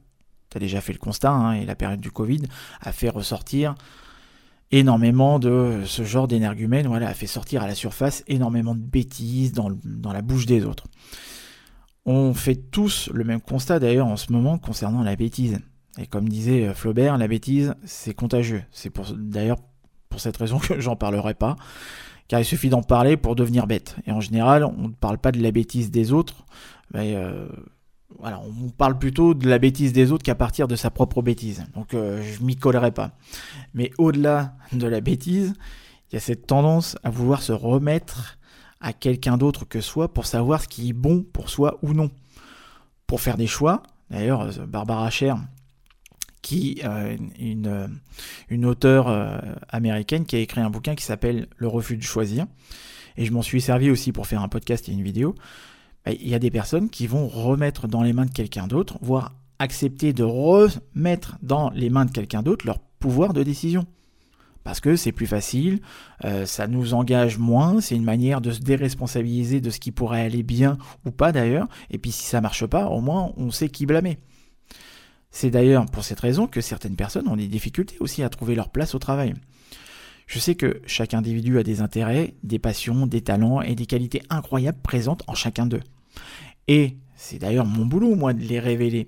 tu 0.50 0.57
as 0.57 0.60
déjà 0.60 0.81
fait 0.81 0.94
le 0.94 1.00
constat, 1.00 1.31
hein, 1.31 1.54
et 1.54 1.66
la 1.66 1.75
période 1.75 2.01
du 2.01 2.12
Covid 2.12 2.42
a 2.81 2.92
fait 2.92 3.10
ressortir 3.10 3.75
énormément 4.71 5.39
de 5.39 5.81
ce 5.86 6.04
genre 6.04 6.27
d'énergumène, 6.27 6.88
voilà, 6.88 7.07
a 7.07 7.13
fait 7.13 7.27
sortir 7.27 7.63
à 7.63 7.68
la 7.68 7.75
surface 7.75 8.24
énormément 8.27 8.75
de 8.75 8.81
bêtises 8.81 9.51
dans, 9.51 9.69
la 10.12 10.22
bouche 10.22 10.45
des 10.45 10.63
autres. 10.63 10.86
On 12.06 12.33
fait 12.33 12.56
tous 12.56 13.10
le 13.13 13.24
même 13.24 13.42
constat 13.42 13.80
d'ailleurs 13.80 14.07
en 14.07 14.18
ce 14.18 14.31
moment 14.31 14.57
concernant 14.57 15.04
la 15.04 15.15
bêtise. 15.15 15.60
Et 15.98 16.07
comme 16.07 16.30
disait 16.30 16.68
euh, 16.68 16.74
Flaubert, 16.74 17.18
la 17.18 17.27
bêtise, 17.27 17.75
c'est 17.83 18.13
contagieux. 18.13 18.63
C'est 18.72 18.94
d'ailleurs 19.15 19.57
pour 20.10 20.20
cette 20.20 20.38
raison 20.38 20.60
que 20.60 20.80
j'en 20.80 20.96
parlerai 20.96 21.34
pas, 21.34 21.56
car 22.28 22.39
il 22.39 22.46
suffit 22.46 22.70
d'en 22.70 22.84
parler 22.84 23.18
pour 23.18 23.36
devenir 23.36 23.68
bête. 23.68 23.96
Et 24.06 24.12
en 24.12 24.22
général, 24.22 24.63
on 24.63 24.89
ne 24.89 24.94
parle 24.94 25.18
pas 25.18 25.32
de 25.32 25.42
la 25.42 25.51
bêtise 25.51 25.92
des 25.92 26.12
autres, 26.12 26.46
mais 26.94 27.16
euh, 27.16 27.48
voilà, 28.18 28.42
on 28.42 28.70
parle 28.70 28.98
plutôt 28.98 29.34
de 29.34 29.48
la 29.48 29.60
bêtise 29.60 29.94
des 29.94 30.12
autres 30.12 30.24
qu'à 30.24 30.36
partir 30.36 30.68
de 30.68 30.75
sa 30.75 30.89
propre 30.89 31.22
bêtise. 31.22 31.66
Donc 31.75 31.94
euh, 31.94 32.22
je 32.22 32.44
m'y 32.44 32.56
collerai 32.56 32.92
pas. 32.92 33.12
Mais 33.74 33.92
au-delà 33.98 34.56
de 34.74 34.88
la 34.88 35.01
bêtise, 35.01 35.54
il 36.10 36.16
y 36.16 36.18
a 36.18 36.20
cette 36.20 36.48
tendance 36.48 36.98
à 37.04 37.10
vouloir 37.10 37.42
se 37.42 37.51
remettre 37.51 38.38
à 38.82 38.94
quelqu'un 38.94 39.38
d'autre 39.38 39.66
que 39.66 39.82
soi 39.82 40.13
pour 40.13 40.25
savoir 40.25 40.62
ce 40.62 40.68
qui 40.68 40.89
est 40.89 40.94
bon 40.94 41.24
pour 41.24 41.50
soi 41.50 41.78
ou 41.82 41.94
non. 41.94 42.10
Pour 43.08 43.22
faire 43.22 43.38
des 43.38 43.48
choix, 43.48 43.84
d'ailleurs, 44.10 44.42
euh, 44.42 44.66
Barbara 44.66 45.10
Sher, 45.10 45.36
qui 46.50 46.82
euh, 46.84 47.15
une, 47.39 48.00
une 48.50 48.65
auteure 48.65 49.08
américaine 49.70 50.25
qui 50.25 50.36
a 50.36 50.39
écrit 50.39 50.62
un 50.62 50.72
bouquin 50.72 50.96
qui 50.96 51.03
s'appelle 51.03 51.48
Le 51.58 51.68
refus 51.68 51.96
de 51.96 52.01
choisir. 52.01 52.48
Et 53.18 53.25
je 53.25 53.32
m'en 53.32 53.44
suis 53.44 53.62
servi 53.62 53.91
aussi 53.91 54.12
pour 54.12 54.25
faire 54.25 54.41
un 54.41 54.48
podcast 54.48 54.89
et 54.89 54.91
une 54.94 55.03
vidéo 55.03 55.36
il 56.08 56.27
y 56.27 56.34
a 56.34 56.39
des 56.39 56.50
personnes 56.50 56.89
qui 56.89 57.06
vont 57.06 57.27
remettre 57.27 57.88
dans 57.88 58.01
les 58.01 58.13
mains 58.13 58.25
de 58.25 58.32
quelqu'un 58.32 58.65
d'autre, 58.65 58.98
voire 59.01 59.36
accepter 59.60 60.12
de 60.12 60.24
remettre 60.24 61.38
dans 61.44 61.70
les 61.72 61.91
mains 61.91 62.06
de 62.06 62.12
quelqu'un 62.12 62.41
d'autre 62.41 62.65
leur 62.65 62.79
pouvoir 62.79 63.34
de 63.34 63.44
décision. 63.44 63.86
Parce 64.63 64.79
que 64.79 64.96
c'est 64.96 65.12
plus 65.12 65.27
facile, 65.27 65.82
euh, 66.25 66.48
ça 66.48 66.65
nous 66.65 66.96
engage 66.96 67.38
moins, 67.38 67.79
c'est 67.79 67.96
une 67.96 68.03
manière 68.03 68.41
de 68.41 68.51
se 68.51 68.62
déresponsabiliser 68.62 69.62
de 69.62 69.70
ce 69.70 69.79
qui 69.79 69.91
pourrait 69.91 70.22
aller 70.22 70.41
bien 70.41 70.79
ou 71.06 71.12
pas 71.12 71.32
d'ailleurs, 71.32 71.68
et 71.91 72.00
puis 72.00 72.12
si 72.12 72.24
ça 72.24 72.41
marche 72.41 72.65
pas, 72.65 72.88
au 72.88 73.01
moins 73.01 73.34
on 73.38 73.51
sait 73.51 73.70
qui 73.70 73.86
blâmer. 73.86 74.18
C'est 75.31 75.51
d'ailleurs 75.51 75.86
pour 75.86 76.03
cette 76.03 76.19
raison 76.19 76.48
que 76.48 76.62
certaines 76.62 76.95
personnes 76.95 77.27
ont 77.27 77.36
des 77.36 77.48
difficultés 77.48 77.98
aussi 78.00 78.24
à 78.24 78.29
trouver 78.29 78.55
leur 78.55 78.69
place 78.69 78.95
au 78.95 79.00
travail. 79.00 79.33
Je 80.27 80.39
sais 80.39 80.55
que 80.55 80.81
chaque 80.86 81.13
individu 81.13 81.57
a 81.57 81.63
des 81.63 81.81
intérêts, 81.81 82.36
des 82.43 82.59
passions, 82.59 83.07
des 83.07 83.21
talents 83.21 83.62
et 83.62 83.75
des 83.75 83.86
qualités 83.86 84.21
incroyables 84.29 84.81
présentes 84.81 85.24
en 85.27 85.33
chacun 85.33 85.65
d'eux. 85.65 85.81
Et 86.67 86.98
c'est 87.15 87.39
d'ailleurs 87.39 87.65
mon 87.65 87.86
boulot, 87.86 88.15
moi, 88.15 88.33
de 88.33 88.41
les 88.41 88.59
révéler, 88.59 89.05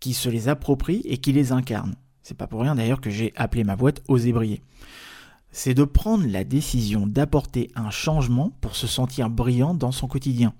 qui 0.00 0.12
se 0.12 0.28
les 0.28 0.48
approprie 0.48 1.02
et 1.04 1.18
qui 1.18 1.32
les 1.32 1.52
incarne. 1.52 1.94
C'est 2.22 2.36
pas 2.36 2.48
pour 2.48 2.62
rien 2.62 2.74
d'ailleurs 2.74 3.00
que 3.00 3.10
j'ai 3.10 3.32
appelé 3.36 3.62
ma 3.62 3.76
boîte 3.76 4.02
Oser 4.08 4.32
briller. 4.32 4.60
C'est 5.52 5.74
de 5.74 5.84
prendre 5.84 6.26
la 6.26 6.42
décision 6.42 7.06
d'apporter 7.06 7.70
un 7.76 7.90
changement 7.90 8.50
pour 8.60 8.74
se 8.74 8.88
sentir 8.88 9.30
brillant 9.30 9.72
dans 9.72 9.92
son 9.92 10.08
quotidien. 10.08 10.52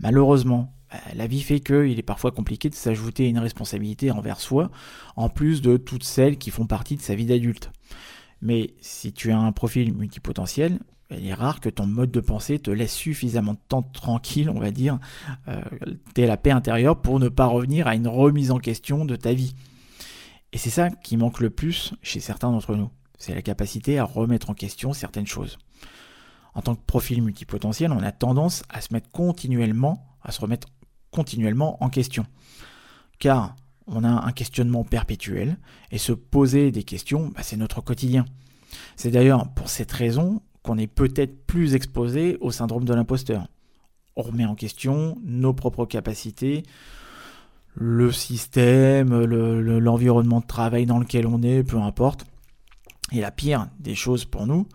Malheureusement, 0.00 0.72
la 1.14 1.26
vie 1.26 1.42
fait 1.42 1.60
qu'il 1.60 1.98
est 1.98 2.02
parfois 2.02 2.30
compliqué 2.30 2.70
de 2.70 2.74
s'ajouter 2.74 3.28
une 3.28 3.38
responsabilité 3.38 4.10
envers 4.10 4.40
soi, 4.40 4.70
en 5.16 5.28
plus 5.28 5.60
de 5.62 5.76
toutes 5.76 6.04
celles 6.04 6.38
qui 6.38 6.50
font 6.50 6.66
partie 6.66 6.96
de 6.96 7.02
sa 7.02 7.14
vie 7.14 7.26
d'adulte. 7.26 7.70
Mais 8.40 8.74
si 8.80 9.12
tu 9.12 9.30
as 9.32 9.38
un 9.38 9.52
profil 9.52 9.92
multipotentiel, 9.92 10.78
Il 11.10 11.26
est 11.26 11.34
rare 11.34 11.60
que 11.60 11.70
ton 11.70 11.86
mode 11.86 12.10
de 12.10 12.20
pensée 12.20 12.58
te 12.58 12.70
laisse 12.70 12.92
suffisamment 12.92 13.54
de 13.54 13.58
temps 13.68 13.82
tranquille, 13.82 14.50
on 14.50 14.60
va 14.60 14.70
dire, 14.70 14.98
euh, 15.48 15.62
la 16.16 16.36
paix 16.36 16.50
intérieure 16.50 17.00
pour 17.00 17.18
ne 17.18 17.30
pas 17.30 17.46
revenir 17.46 17.86
à 17.86 17.94
une 17.94 18.08
remise 18.08 18.50
en 18.50 18.58
question 18.58 19.06
de 19.06 19.16
ta 19.16 19.32
vie. 19.32 19.54
Et 20.52 20.58
c'est 20.58 20.70
ça 20.70 20.90
qui 20.90 21.16
manque 21.16 21.40
le 21.40 21.48
plus 21.48 21.94
chez 22.02 22.20
certains 22.20 22.50
d'entre 22.50 22.76
nous. 22.76 22.90
C'est 23.18 23.34
la 23.34 23.42
capacité 23.42 23.98
à 23.98 24.04
remettre 24.04 24.50
en 24.50 24.54
question 24.54 24.92
certaines 24.92 25.26
choses. 25.26 25.58
En 26.54 26.60
tant 26.60 26.74
que 26.74 26.84
profil 26.84 27.22
multipotentiel, 27.22 27.90
on 27.90 28.02
a 28.02 28.12
tendance 28.12 28.62
à 28.68 28.80
se 28.82 28.92
mettre 28.92 29.10
continuellement, 29.10 30.06
à 30.22 30.30
se 30.30 30.40
remettre 30.40 30.68
continuellement 31.10 31.82
en 31.82 31.88
question. 31.88 32.26
Car 33.18 33.54
on 33.86 34.04
a 34.04 34.08
un 34.08 34.32
questionnement 34.32 34.84
perpétuel 34.84 35.58
et 35.90 35.98
se 35.98 36.12
poser 36.12 36.70
des 36.70 36.82
questions, 36.82 37.32
bah, 37.34 37.42
c'est 37.42 37.56
notre 37.56 37.80
quotidien. 37.80 38.24
C'est 38.96 39.10
d'ailleurs 39.10 39.48
pour 39.54 39.68
cette 39.68 39.92
raison 39.92 40.42
qu'on 40.62 40.78
est 40.78 40.86
peut-être 40.86 41.46
plus 41.46 41.74
exposé 41.74 42.36
au 42.40 42.50
syndrome 42.50 42.84
de 42.84 42.94
l'imposteur. 42.94 43.48
On 44.16 44.22
remet 44.22 44.44
en 44.44 44.54
question 44.54 45.16
nos 45.22 45.54
propres 45.54 45.86
capacités, 45.86 46.64
le 47.74 48.10
système, 48.10 49.24
l'environnement 49.24 50.40
de 50.40 50.46
travail 50.46 50.84
dans 50.84 50.98
lequel 50.98 51.26
on 51.26 51.42
est, 51.42 51.62
peu 51.62 51.78
importe. 51.78 52.26
Et 53.12 53.20
la 53.20 53.30
pire 53.30 53.68
des 53.78 53.94
choses 53.94 54.24
pour 54.24 54.46
nous, 54.46 54.66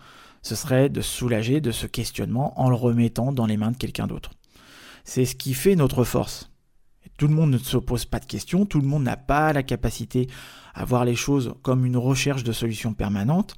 ce 0.41 0.55
serait 0.55 0.89
de 0.89 1.01
soulager 1.01 1.61
de 1.61 1.71
ce 1.71 1.85
questionnement 1.85 2.59
en 2.59 2.69
le 2.69 2.75
remettant 2.75 3.31
dans 3.31 3.45
les 3.45 3.57
mains 3.57 3.71
de 3.71 3.77
quelqu'un 3.77 4.07
d'autre. 4.07 4.31
C'est 5.03 5.25
ce 5.25 5.35
qui 5.35 5.53
fait 5.53 5.75
notre 5.75 6.03
force. 6.03 6.49
Tout 7.17 7.27
le 7.27 7.35
monde 7.35 7.51
ne 7.51 7.57
se 7.57 7.77
pose 7.77 8.05
pas 8.05 8.19
de 8.19 8.25
questions, 8.25 8.65
tout 8.65 8.79
le 8.79 8.87
monde 8.87 9.03
n'a 9.03 9.17
pas 9.17 9.53
la 9.53 9.63
capacité 9.63 10.27
à 10.73 10.85
voir 10.85 11.05
les 11.05 11.15
choses 11.15 11.53
comme 11.61 11.85
une 11.85 11.97
recherche 11.97 12.43
de 12.43 12.51
solutions 12.51 12.93
permanentes. 12.93 13.55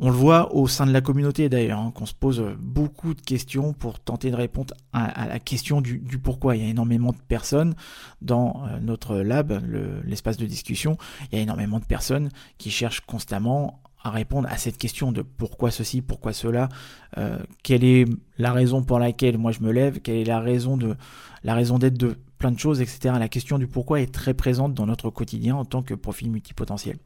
On 0.00 0.10
le 0.10 0.16
voit 0.16 0.52
au 0.56 0.66
sein 0.66 0.86
de 0.86 0.92
la 0.92 1.00
communauté 1.00 1.48
d'ailleurs, 1.48 1.78
hein, 1.78 1.92
qu'on 1.94 2.06
se 2.06 2.14
pose 2.14 2.42
beaucoup 2.58 3.14
de 3.14 3.20
questions 3.20 3.72
pour 3.72 4.00
tenter 4.00 4.32
de 4.32 4.36
répondre 4.36 4.74
à, 4.92 5.28
la 5.28 5.38
question 5.38 5.80
du, 5.80 6.00
pourquoi. 6.18 6.56
Il 6.56 6.64
y 6.64 6.66
a 6.66 6.68
énormément 6.68 7.12
de 7.12 7.20
personnes 7.28 7.74
dans 8.20 8.64
euh, 8.66 8.80
notre 8.80 9.18
lab, 9.18 9.62
l'espace 10.04 10.36
de 10.36 10.46
discussion, 10.46 10.98
il 11.30 11.36
y 11.36 11.38
a 11.38 11.42
énormément 11.42 11.78
de 11.78 11.84
personnes 11.84 12.30
qui 12.58 12.72
cherchent 12.72 13.02
constamment 13.02 13.83
à 14.04 14.10
répondre 14.10 14.46
à 14.50 14.58
cette 14.58 14.78
question 14.78 15.12
de 15.12 15.22
pourquoi 15.22 15.70
ceci, 15.70 16.02
pourquoi 16.02 16.34
cela, 16.34 16.68
euh, 17.16 17.38
quelle 17.62 17.84
est 17.84 18.04
la 18.38 18.52
raison 18.52 18.82
pour 18.82 18.98
laquelle 18.98 19.38
moi 19.38 19.50
je 19.50 19.60
me 19.60 19.72
lève, 19.72 20.00
quelle 20.00 20.16
est 20.16 20.24
la 20.24 20.40
raison 20.40 20.76
de 20.76 20.94
la 21.42 21.54
raison 21.54 21.78
d'être 21.78 21.96
de 21.96 22.16
plein 22.38 22.52
de 22.52 22.58
choses, 22.58 22.82
etc. 22.82 23.14
La 23.18 23.28
question 23.28 23.58
du 23.58 23.66
pourquoi 23.66 24.00
est 24.00 24.12
très 24.12 24.34
présente 24.34 24.74
dans 24.74 24.86
notre 24.86 25.08
quotidien 25.08 25.56
en 25.56 25.64
tant 25.64 25.82
que 25.82 25.94
profil 25.94 26.30
multipotentiel. 26.30 26.98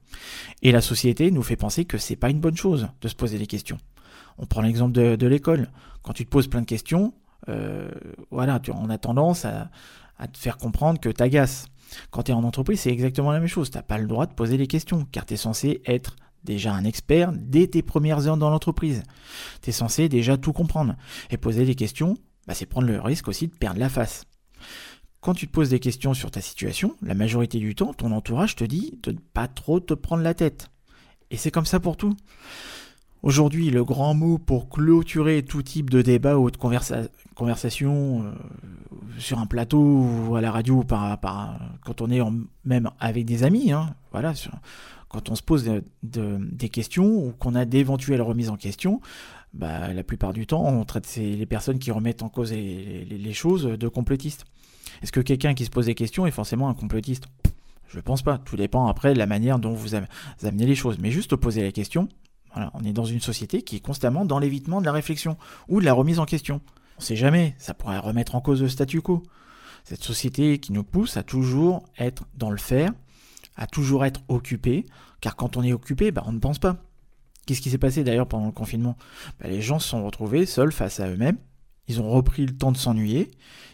Et 0.62 0.72
la 0.72 0.80
société 0.80 1.30
nous 1.30 1.42
fait 1.42 1.56
penser 1.56 1.84
que 1.84 1.98
c'est 1.98 2.16
pas 2.16 2.30
une 2.30 2.40
bonne 2.40 2.56
chose 2.56 2.88
de 3.00 3.08
se 3.08 3.14
poser 3.14 3.38
des 3.38 3.46
questions. 3.46 3.78
On 4.38 4.46
prend 4.46 4.62
l'exemple 4.62 4.92
de, 4.92 5.26
l'école. 5.26 5.70
Quand 6.02 6.12
tu 6.12 6.24
te 6.24 6.30
poses 6.30 6.48
plein 6.48 6.60
de 6.60 6.66
questions, 6.66 7.14
euh, 7.48 7.88
voilà, 8.30 8.58
tu, 8.58 8.72
on 8.72 8.90
a 8.90 8.98
tendance 8.98 9.44
à, 9.44 9.70
te 10.32 10.38
faire 10.38 10.56
comprendre 10.56 10.98
que 10.98 11.08
tu 11.08 11.22
agaces. 11.22 11.66
Quand 12.10 12.24
tu 12.24 12.32
es 12.32 12.34
en 12.34 12.42
entreprise, 12.42 12.80
c'est 12.80 12.90
exactement 12.90 13.30
la 13.30 13.38
même 13.38 13.48
chose. 13.48 13.70
Tu 13.70 13.76
n'as 13.76 13.82
pas 13.82 13.98
le 13.98 14.08
droit 14.08 14.26
de 14.26 14.34
poser 14.34 14.56
des 14.56 14.66
questions, 14.66 15.06
car 15.12 15.26
tu 15.26 15.34
es 15.34 15.36
censé 15.36 15.80
être 15.86 16.16
déjà 16.44 16.72
un 16.72 16.84
expert 16.84 17.32
dès 17.32 17.66
tes 17.66 17.82
premières 17.82 18.26
heures 18.26 18.36
dans 18.36 18.50
l'entreprise. 18.50 19.02
Tu 19.62 19.70
es 19.70 19.72
censé 19.72 20.08
déjà 20.08 20.36
tout 20.36 20.52
comprendre. 20.52 20.96
Et 21.30 21.36
poser 21.36 21.64
des 21.64 21.74
questions, 21.74 22.16
bah, 22.46 22.54
c'est 22.54 22.66
prendre 22.66 22.86
le 22.86 23.00
risque 23.00 23.28
aussi 23.28 23.48
de 23.48 23.54
perdre 23.54 23.80
la 23.80 23.88
face. 23.88 24.24
Quand 25.20 25.34
tu 25.34 25.48
te 25.48 25.52
poses 25.52 25.70
des 25.70 25.80
questions 25.80 26.14
sur 26.14 26.30
ta 26.30 26.40
situation, 26.40 26.96
la 27.02 27.14
majorité 27.14 27.58
du 27.58 27.74
temps, 27.74 27.92
ton 27.92 28.12
entourage 28.12 28.56
te 28.56 28.64
dit 28.64 28.98
de 29.02 29.12
ne 29.12 29.18
pas 29.18 29.48
trop 29.48 29.80
te 29.80 29.94
prendre 29.94 30.22
la 30.22 30.34
tête. 30.34 30.70
Et 31.30 31.36
c'est 31.36 31.50
comme 31.50 31.66
ça 31.66 31.80
pour 31.80 31.96
tout. 31.96 32.16
Aujourd'hui, 33.22 33.70
le 33.70 33.84
grand 33.84 34.14
mot 34.14 34.38
pour 34.38 34.68
clôturer 34.68 35.42
tout 35.42 35.62
type 35.62 35.90
de 35.90 36.02
débat 36.02 36.38
ou 36.38 36.52
de 36.52 36.56
conversation 36.56 38.22
euh, 38.22 38.32
sur 39.18 39.40
un 39.40 39.46
plateau 39.46 39.80
ou 40.28 40.36
à 40.36 40.40
la 40.40 40.52
radio, 40.52 40.84
par, 40.84 41.18
quand 41.84 42.00
on 42.00 42.10
est 42.10 42.20
même 42.64 42.90
avec 43.00 43.24
des 43.24 43.42
amis, 43.42 43.72
hein, 43.72 43.96
voilà, 44.12 44.34
quand 45.08 45.30
on 45.30 45.34
se 45.34 45.42
pose 45.42 45.70
des 46.02 46.68
questions 46.68 47.06
ou 47.06 47.32
qu'on 47.32 47.54
a 47.54 47.64
d'éventuelles 47.64 48.22
remises 48.22 48.50
en 48.50 48.56
question, 48.56 49.00
bah, 49.54 49.92
la 49.92 50.04
plupart 50.04 50.32
du 50.32 50.46
temps, 50.46 50.64
on 50.66 50.84
traite 50.84 51.16
les 51.16 51.46
personnes 51.46 51.78
qui 51.78 51.90
remettent 51.90 52.22
en 52.22 52.28
cause 52.28 52.52
les 52.52 53.32
choses 53.32 53.64
de 53.64 53.88
complétistes. 53.88 54.44
Est-ce 55.02 55.12
que 55.12 55.20
quelqu'un 55.20 55.54
qui 55.54 55.64
se 55.64 55.70
pose 55.70 55.86
des 55.86 55.94
questions 55.94 56.26
est 56.26 56.30
forcément 56.30 56.68
un 56.68 56.74
complotiste? 56.74 57.24
Je 57.88 57.96
ne 57.96 58.02
pense 58.02 58.22
pas. 58.22 58.36
Tout 58.36 58.56
dépend 58.56 58.86
après 58.86 59.14
de 59.14 59.18
la 59.18 59.26
manière 59.26 59.58
dont 59.58 59.72
vous 59.72 59.94
amenez 59.94 60.66
les 60.66 60.74
choses. 60.74 60.98
Mais 60.98 61.10
juste 61.10 61.34
poser 61.36 61.62
la 61.62 61.72
question, 61.72 62.08
voilà, 62.52 62.70
on 62.74 62.84
est 62.84 62.92
dans 62.92 63.04
une 63.04 63.20
société 63.20 63.62
qui 63.62 63.76
est 63.76 63.80
constamment 63.80 64.26
dans 64.26 64.38
l'évitement 64.38 64.80
de 64.80 64.86
la 64.86 64.92
réflexion 64.92 65.38
ou 65.68 65.80
de 65.80 65.86
la 65.86 65.94
remise 65.94 66.18
en 66.18 66.26
question. 66.26 66.60
On 66.98 67.00
ne 67.00 67.04
sait 67.04 67.16
jamais, 67.16 67.54
ça 67.58 67.72
pourrait 67.74 67.98
remettre 67.98 68.34
en 68.34 68.40
cause 68.40 68.60
le 68.60 68.68
statu 68.68 69.00
quo. 69.00 69.22
Cette 69.84 70.02
société 70.02 70.58
qui 70.58 70.72
nous 70.72 70.84
pousse 70.84 71.16
à 71.16 71.22
toujours 71.22 71.84
être 71.98 72.24
dans 72.36 72.50
le 72.50 72.58
faire, 72.58 72.92
à 73.58 73.66
toujours 73.66 74.06
être 74.06 74.22
occupé, 74.28 74.86
car 75.20 75.36
quand 75.36 75.56
on 75.56 75.62
est 75.62 75.72
occupé, 75.72 76.12
bah, 76.12 76.22
on 76.26 76.32
ne 76.32 76.38
pense 76.38 76.58
pas. 76.58 76.76
Qu'est-ce 77.44 77.60
qui 77.60 77.70
s'est 77.70 77.78
passé 77.78 78.04
d'ailleurs 78.04 78.28
pendant 78.28 78.46
le 78.46 78.52
confinement? 78.52 78.96
Bah, 79.40 79.48
Les 79.48 79.60
gens 79.60 79.78
se 79.78 79.88
sont 79.88 80.04
retrouvés 80.04 80.46
seuls 80.46 80.72
face 80.72 81.00
à 81.00 81.08
eux-mêmes, 81.08 81.36
ils 81.88 82.00
ont 82.00 82.08
repris 82.08 82.46
le 82.46 82.56
temps 82.56 82.72
de 82.72 82.76
s'ennuyer, 82.76 83.30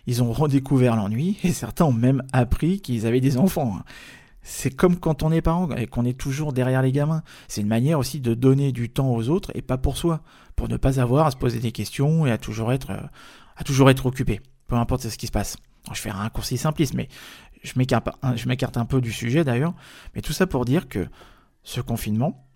ils 0.06 0.22
ont 0.22 0.32
redécouvert 0.32 0.96
l'ennui, 0.96 1.38
et 1.44 1.52
certains 1.52 1.84
ont 1.84 1.92
même 1.92 2.22
appris 2.32 2.80
qu'ils 2.80 3.06
avaient 3.06 3.20
des 3.20 3.36
enfants. 3.36 3.78
C'est 4.42 4.70
comme 4.70 4.96
quand 4.96 5.22
on 5.22 5.32
est 5.32 5.40
parent 5.40 5.70
et 5.72 5.86
qu'on 5.86 6.04
est 6.04 6.18
toujours 6.18 6.52
derrière 6.52 6.82
les 6.82 6.92
gamins. 6.92 7.22
C'est 7.48 7.62
une 7.62 7.66
manière 7.66 7.98
aussi 7.98 8.20
de 8.20 8.34
donner 8.34 8.72
du 8.72 8.90
temps 8.90 9.10
aux 9.10 9.30
autres 9.30 9.50
et 9.54 9.62
pas 9.62 9.78
pour 9.78 9.96
soi, 9.96 10.20
pour 10.54 10.68
ne 10.68 10.76
pas 10.76 11.00
avoir 11.00 11.26
à 11.26 11.30
se 11.30 11.36
poser 11.36 11.60
des 11.60 11.72
questions 11.72 12.26
et 12.26 12.30
à 12.30 12.36
toujours 12.36 12.72
être, 12.72 12.90
euh, 12.90 13.00
à 13.56 13.64
toujours 13.64 13.88
être 13.88 14.04
occupé, 14.04 14.40
peu 14.66 14.76
importe 14.76 15.08
ce 15.08 15.16
qui 15.16 15.26
se 15.26 15.32
passe. 15.32 15.56
je 15.92 15.98
fais 15.98 16.10
un 16.10 16.14
raccourci 16.14 16.58
simpliste, 16.58 16.92
mais 16.92 17.08
je 17.64 17.78
m'écarte 17.78 18.76
un 18.76 18.84
peu 18.84 19.00
du 19.00 19.12
sujet 19.12 19.42
d'ailleurs. 19.42 19.74
Mais 20.14 20.20
tout 20.20 20.32
ça 20.32 20.46
pour 20.46 20.64
dire 20.64 20.88
que 20.88 21.08
ce 21.62 21.80
confinement 21.80 22.46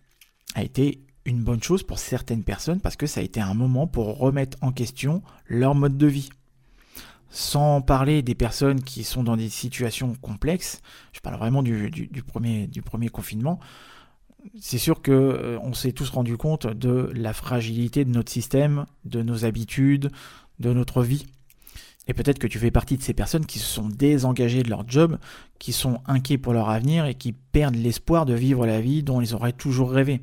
a 0.55 0.63
été 0.63 1.03
une 1.25 1.43
bonne 1.43 1.63
chose 1.63 1.83
pour 1.83 1.99
certaines 1.99 2.45
personnes 2.45 2.81
parce 2.81 2.97
que 2.97 3.07
ça 3.07 3.21
a 3.21 3.23
été 3.23 3.41
un 3.41 3.55
moment 3.55 3.87
pour 3.87 4.19
remettre 4.19 4.57
en 4.61 4.73
question 4.73 5.23
leur 5.47 5.75
mode 5.75 5.97
de 5.99 6.07
vie. 6.07 6.31
Sans 7.31 7.83
parler 7.83 8.23
des 8.23 8.35
personnes 8.35 8.83
qui 8.83 9.05
sont 9.05 9.23
dans 9.23 9.37
des 9.37 9.51
situations 9.51 10.15
complexes, 10.15 10.81
je 11.13 11.21
parle 11.21 11.37
vraiment 11.37 11.63
du, 11.63 11.91
premier, 12.27 12.69
confinement, 13.11 13.61
c'est 14.59 14.79
sûr 14.79 15.03
que 15.03 15.13
euh, 15.13 15.73
s'est 15.75 15.93
tous 15.93 16.09
rendu 16.09 16.39
compte 16.39 16.67
de 16.67 17.11
la 17.15 17.35
fragilité 17.35 18.07
de 18.07 18.11
notre 18.11 18.33
système, 18.33 18.87
de 19.05 19.23
nos 19.23 19.45
habitudes, 19.45 20.11
de 20.59 20.73
notre 20.73 21.03
vie. 21.03 21.27
Et 22.09 22.15
peut-être 22.15 22.39
que 22.39 22.47
tu 22.47 22.59
fais 22.59 22.71
partie 22.71 22.97
de 22.97 23.03
ces 23.03 23.13
personnes 23.13 23.45
qui 23.45 23.59
se 23.59 23.67
sont 23.67 23.89
désengagées 23.89 24.63
de 24.63 24.71
leur 24.71 24.89
job, 24.89 25.19
qui 25.59 25.73
sont 25.73 26.01
inquiets 26.07 26.39
pour 26.39 26.55
leur 26.55 26.71
avenir 26.71 27.05
et 27.05 27.15
qui 27.15 27.33
perdent 27.33 27.77
l'espoir 27.77 28.25
de 28.25 28.33
vivre 28.33 28.67
la 28.67 28.81
vie 28.81 29.03
dont 29.03 29.21
ils 29.21 29.35
auraient 29.35 29.53
toujours 29.53 29.91
rêvé. 29.91 30.23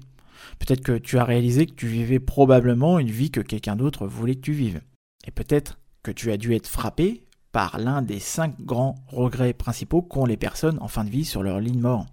Peut-être 0.59 0.81
que 0.81 0.97
tu 0.97 1.19
as 1.19 1.23
réalisé 1.23 1.67
que 1.67 1.73
tu 1.73 1.87
vivais 1.87 2.19
probablement 2.19 2.97
une 2.97 3.09
vie 3.09 3.29
que 3.29 3.41
quelqu'un 3.41 3.75
d'autre 3.75 4.07
voulait 4.07 4.35
que 4.35 4.41
tu 4.41 4.53
vives. 4.53 4.81
Et 5.27 5.31
peut-être 5.31 5.79
que 6.01 6.11
tu 6.11 6.31
as 6.31 6.37
dû 6.37 6.53
être 6.53 6.67
frappé 6.67 7.23
par 7.51 7.77
l'un 7.77 8.01
des 8.01 8.19
cinq 8.19 8.59
grands 8.59 8.95
regrets 9.07 9.53
principaux 9.53 10.01
qu'ont 10.01 10.25
les 10.25 10.37
personnes 10.37 10.77
en 10.81 10.87
fin 10.87 11.03
de 11.03 11.09
vie 11.09 11.25
sur 11.25 11.43
leur 11.43 11.59
ligne 11.59 11.79
mort. 11.79 12.05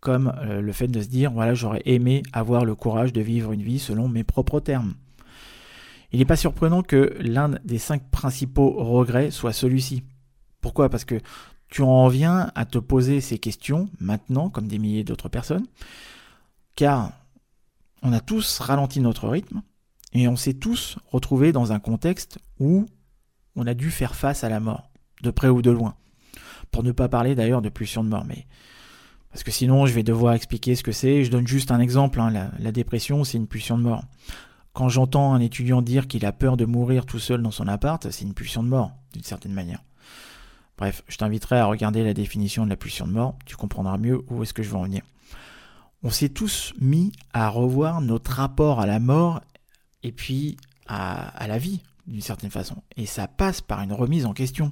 Comme 0.00 0.32
euh, 0.42 0.60
le 0.60 0.72
fait 0.72 0.88
de 0.88 1.00
se 1.00 1.08
dire, 1.08 1.32
voilà, 1.32 1.54
j'aurais 1.54 1.82
aimé 1.84 2.22
avoir 2.32 2.64
le 2.64 2.74
courage 2.74 3.12
de 3.12 3.20
vivre 3.20 3.52
une 3.52 3.62
vie 3.62 3.78
selon 3.78 4.08
mes 4.08 4.24
propres 4.24 4.60
termes. 4.60 4.94
Il 6.12 6.18
n'est 6.18 6.24
pas 6.24 6.36
surprenant 6.36 6.82
que 6.82 7.16
l'un 7.20 7.50
des 7.64 7.78
cinq 7.78 8.08
principaux 8.10 8.70
regrets 8.70 9.30
soit 9.30 9.52
celui-ci. 9.52 10.04
Pourquoi? 10.60 10.88
Parce 10.88 11.04
que 11.04 11.20
tu 11.68 11.82
en 11.82 12.08
viens 12.08 12.50
à 12.54 12.64
te 12.64 12.78
poser 12.78 13.20
ces 13.20 13.38
questions 13.38 13.90
maintenant, 14.00 14.48
comme 14.48 14.68
des 14.68 14.78
milliers 14.78 15.04
d'autres 15.04 15.28
personnes, 15.28 15.66
car 16.76 17.12
on 18.02 18.12
a 18.12 18.20
tous 18.20 18.60
ralenti 18.60 19.00
notre 19.00 19.28
rythme 19.28 19.62
et 20.14 20.28
on 20.28 20.36
s'est 20.36 20.54
tous 20.54 20.96
retrouvés 21.10 21.52
dans 21.52 21.72
un 21.72 21.78
contexte 21.78 22.38
où 22.58 22.86
on 23.54 23.66
a 23.66 23.74
dû 23.74 23.90
faire 23.90 24.14
face 24.14 24.44
à 24.44 24.48
la 24.48 24.60
mort, 24.60 24.90
de 25.22 25.30
près 25.30 25.48
ou 25.48 25.60
de 25.60 25.70
loin. 25.70 25.94
Pour 26.70 26.82
ne 26.82 26.92
pas 26.92 27.08
parler 27.08 27.34
d'ailleurs 27.34 27.62
de 27.62 27.68
pulsion 27.68 28.02
de 28.04 28.08
mort, 28.08 28.24
mais 28.24 28.46
parce 29.30 29.42
que 29.42 29.50
sinon 29.50 29.84
je 29.84 29.92
vais 29.92 30.02
devoir 30.02 30.34
expliquer 30.34 30.74
ce 30.74 30.82
que 30.82 30.92
c'est. 30.92 31.24
Je 31.24 31.30
donne 31.30 31.46
juste 31.46 31.70
un 31.70 31.80
exemple, 31.80 32.20
hein. 32.20 32.30
la, 32.30 32.50
la 32.58 32.72
dépression 32.72 33.24
c'est 33.24 33.36
une 33.36 33.46
pulsion 33.46 33.76
de 33.76 33.82
mort. 33.82 34.04
Quand 34.78 34.88
j'entends 34.88 35.34
un 35.34 35.40
étudiant 35.40 35.82
dire 35.82 36.06
qu'il 36.06 36.24
a 36.24 36.30
peur 36.30 36.56
de 36.56 36.64
mourir 36.64 37.04
tout 37.04 37.18
seul 37.18 37.42
dans 37.42 37.50
son 37.50 37.66
appart, 37.66 38.08
c'est 38.12 38.24
une 38.24 38.32
pulsion 38.32 38.62
de 38.62 38.68
mort, 38.68 38.92
d'une 39.12 39.24
certaine 39.24 39.52
manière. 39.52 39.82
Bref, 40.76 41.02
je 41.08 41.16
t'inviterai 41.16 41.58
à 41.58 41.66
regarder 41.66 42.04
la 42.04 42.14
définition 42.14 42.62
de 42.62 42.70
la 42.70 42.76
pulsion 42.76 43.08
de 43.08 43.10
mort, 43.10 43.34
tu 43.44 43.56
comprendras 43.56 43.98
mieux 43.98 44.22
où 44.30 44.40
est-ce 44.44 44.54
que 44.54 44.62
je 44.62 44.68
veux 44.68 44.76
en 44.76 44.84
venir 44.84 45.02
on 46.04 46.10
s'est 46.10 46.28
tous 46.28 46.74
mis 46.80 47.10
à 47.32 47.48
revoir 47.48 48.00
notre 48.00 48.30
rapport 48.30 48.78
à 48.78 48.86
la 48.86 49.00
mort 49.00 49.40
et 50.04 50.12
puis 50.12 50.56
à, 50.86 51.48
la 51.48 51.58
vie, 51.58 51.82
d'une 52.06 52.20
certaine 52.20 52.50
façon. 52.50 52.76
Et 52.96 53.04
ça 53.04 53.26
passe 53.26 53.60
par 53.60 53.80
une 53.82 53.92
remise 53.92 54.26
en 54.26 54.32
question. 54.32 54.70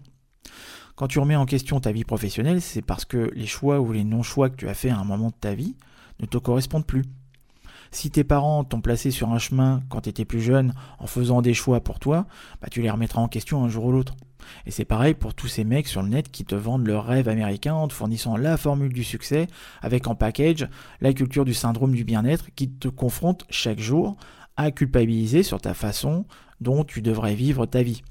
Quand 0.94 1.08
tu 1.08 1.18
remets 1.18 1.34
en 1.34 1.46
question 1.46 1.80
ta 1.80 1.90
vie 1.90 2.04
professionnelle, 2.04 2.62
c'est 2.62 2.80
parce 2.80 3.04
que 3.04 3.32
les 3.34 3.48
choix 3.48 3.80
ou 3.80 3.90
les 3.90 4.04
non-choix 4.04 4.50
que 4.50 4.56
tu 4.56 4.68
as 4.68 4.74
fait 4.74 4.90
à 4.90 4.98
un 4.98 5.04
moment 5.04 5.30
de 5.30 5.34
ta 5.34 5.56
vie 5.56 5.74
ne 6.20 6.26
te 6.26 6.38
correspondent 6.38 6.86
plus. 6.86 7.02
Si 7.96 8.10
tes 8.10 8.24
parents 8.24 8.62
t'ont 8.62 8.82
placé 8.82 9.10
sur 9.10 9.30
un 9.30 9.38
chemin 9.38 9.82
quand 9.88 10.02
tu 10.02 10.10
étais 10.10 10.26
plus 10.26 10.42
jeune 10.42 10.74
en 10.98 11.06
faisant 11.06 11.40
des 11.40 11.54
choix 11.54 11.80
pour 11.80 11.98
toi, 11.98 12.26
bah, 12.60 12.68
tu 12.70 12.82
les 12.82 12.90
remettras 12.90 13.22
en 13.22 13.26
question 13.26 13.64
un 13.64 13.70
jour 13.70 13.86
ou 13.86 13.92
l'autre. 13.92 14.14
Et 14.66 14.70
c'est 14.70 14.84
pareil 14.84 15.14
pour 15.14 15.32
tous 15.32 15.48
ces 15.48 15.64
mecs 15.64 15.88
sur 15.88 16.02
le 16.02 16.10
net 16.10 16.30
qui 16.30 16.44
te 16.44 16.54
vendent 16.54 16.86
leur 16.86 17.06
rêve 17.06 17.26
américain 17.26 17.72
en 17.72 17.88
te 17.88 17.94
fournissant 17.94 18.36
la 18.36 18.58
formule 18.58 18.92
du 18.92 19.02
succès 19.02 19.46
avec 19.80 20.08
en 20.08 20.14
package 20.14 20.68
la 21.00 21.14
culture 21.14 21.46
du 21.46 21.54
syndrome 21.54 21.94
du 21.94 22.04
bien-être 22.04 22.50
qui 22.54 22.68
te 22.68 22.88
confronte 22.88 23.46
chaque 23.48 23.80
jour 23.80 24.18
à 24.58 24.70
culpabiliser 24.72 25.42
sur 25.42 25.62
ta 25.62 25.72
façon 25.72 26.26
dont 26.60 26.84
tu 26.84 27.00
devrais 27.00 27.34
vivre 27.34 27.64
ta 27.64 27.82
vie. 27.82 28.02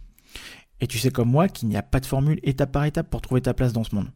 Et 0.82 0.88
tu 0.88 0.98
sais 0.98 1.12
comme 1.12 1.30
moi 1.30 1.48
qu'il 1.48 1.70
n'y 1.70 1.78
a 1.78 1.84
pas 1.84 2.00
de 2.00 2.08
formule 2.08 2.40
étape 2.42 2.72
par 2.72 2.86
étape 2.86 3.12
pour 3.12 3.22
trouver 3.22 3.42
ta 3.42 3.54
place 3.54 3.72
dans 3.72 3.84
ce 3.84 3.94
monde. 3.94 4.10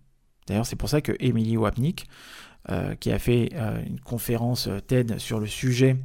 D'ailleurs, 0.48 0.66
c'est 0.66 0.76
pour 0.76 0.90
ça 0.90 1.00
que 1.00 1.12
Emily 1.20 1.58
Wapnick, 1.58 2.08
euh, 2.70 2.96
qui 2.96 3.12
a 3.12 3.20
fait 3.20 3.50
euh, 3.54 3.82
une 3.86 4.00
conférence 4.00 4.68
euh, 4.68 4.80
TED 4.80 5.18
sur 5.18 5.40
le 5.40 5.48
sujet 5.48 5.96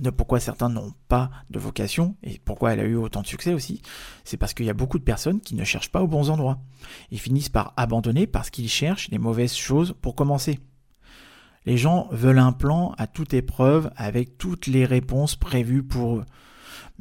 de 0.00 0.10
pourquoi 0.10 0.40
certains 0.40 0.68
n'ont 0.68 0.92
pas 1.08 1.30
de 1.50 1.58
vocation 1.58 2.16
et 2.22 2.40
pourquoi 2.44 2.72
elle 2.72 2.80
a 2.80 2.84
eu 2.84 2.96
autant 2.96 3.22
de 3.22 3.26
succès 3.26 3.52
aussi, 3.52 3.82
c'est 4.24 4.36
parce 4.36 4.54
qu'il 4.54 4.66
y 4.66 4.70
a 4.70 4.74
beaucoup 4.74 4.98
de 4.98 5.04
personnes 5.04 5.40
qui 5.40 5.54
ne 5.54 5.64
cherchent 5.64 5.90
pas 5.90 6.02
aux 6.02 6.08
bons 6.08 6.30
endroits. 6.30 6.58
Ils 7.10 7.20
finissent 7.20 7.48
par 7.48 7.74
abandonner 7.76 8.26
parce 8.26 8.50
qu'ils 8.50 8.68
cherchent 8.68 9.08
les 9.10 9.18
mauvaises 9.18 9.54
choses 9.54 9.94
pour 10.00 10.14
commencer. 10.14 10.58
Les 11.66 11.76
gens 11.76 12.08
veulent 12.10 12.38
un 12.38 12.52
plan 12.52 12.94
à 12.98 13.06
toute 13.06 13.34
épreuve 13.34 13.90
avec 13.96 14.38
toutes 14.38 14.66
les 14.66 14.84
réponses 14.84 15.36
prévues 15.36 15.82
pour 15.82 16.18
eux. 16.18 16.24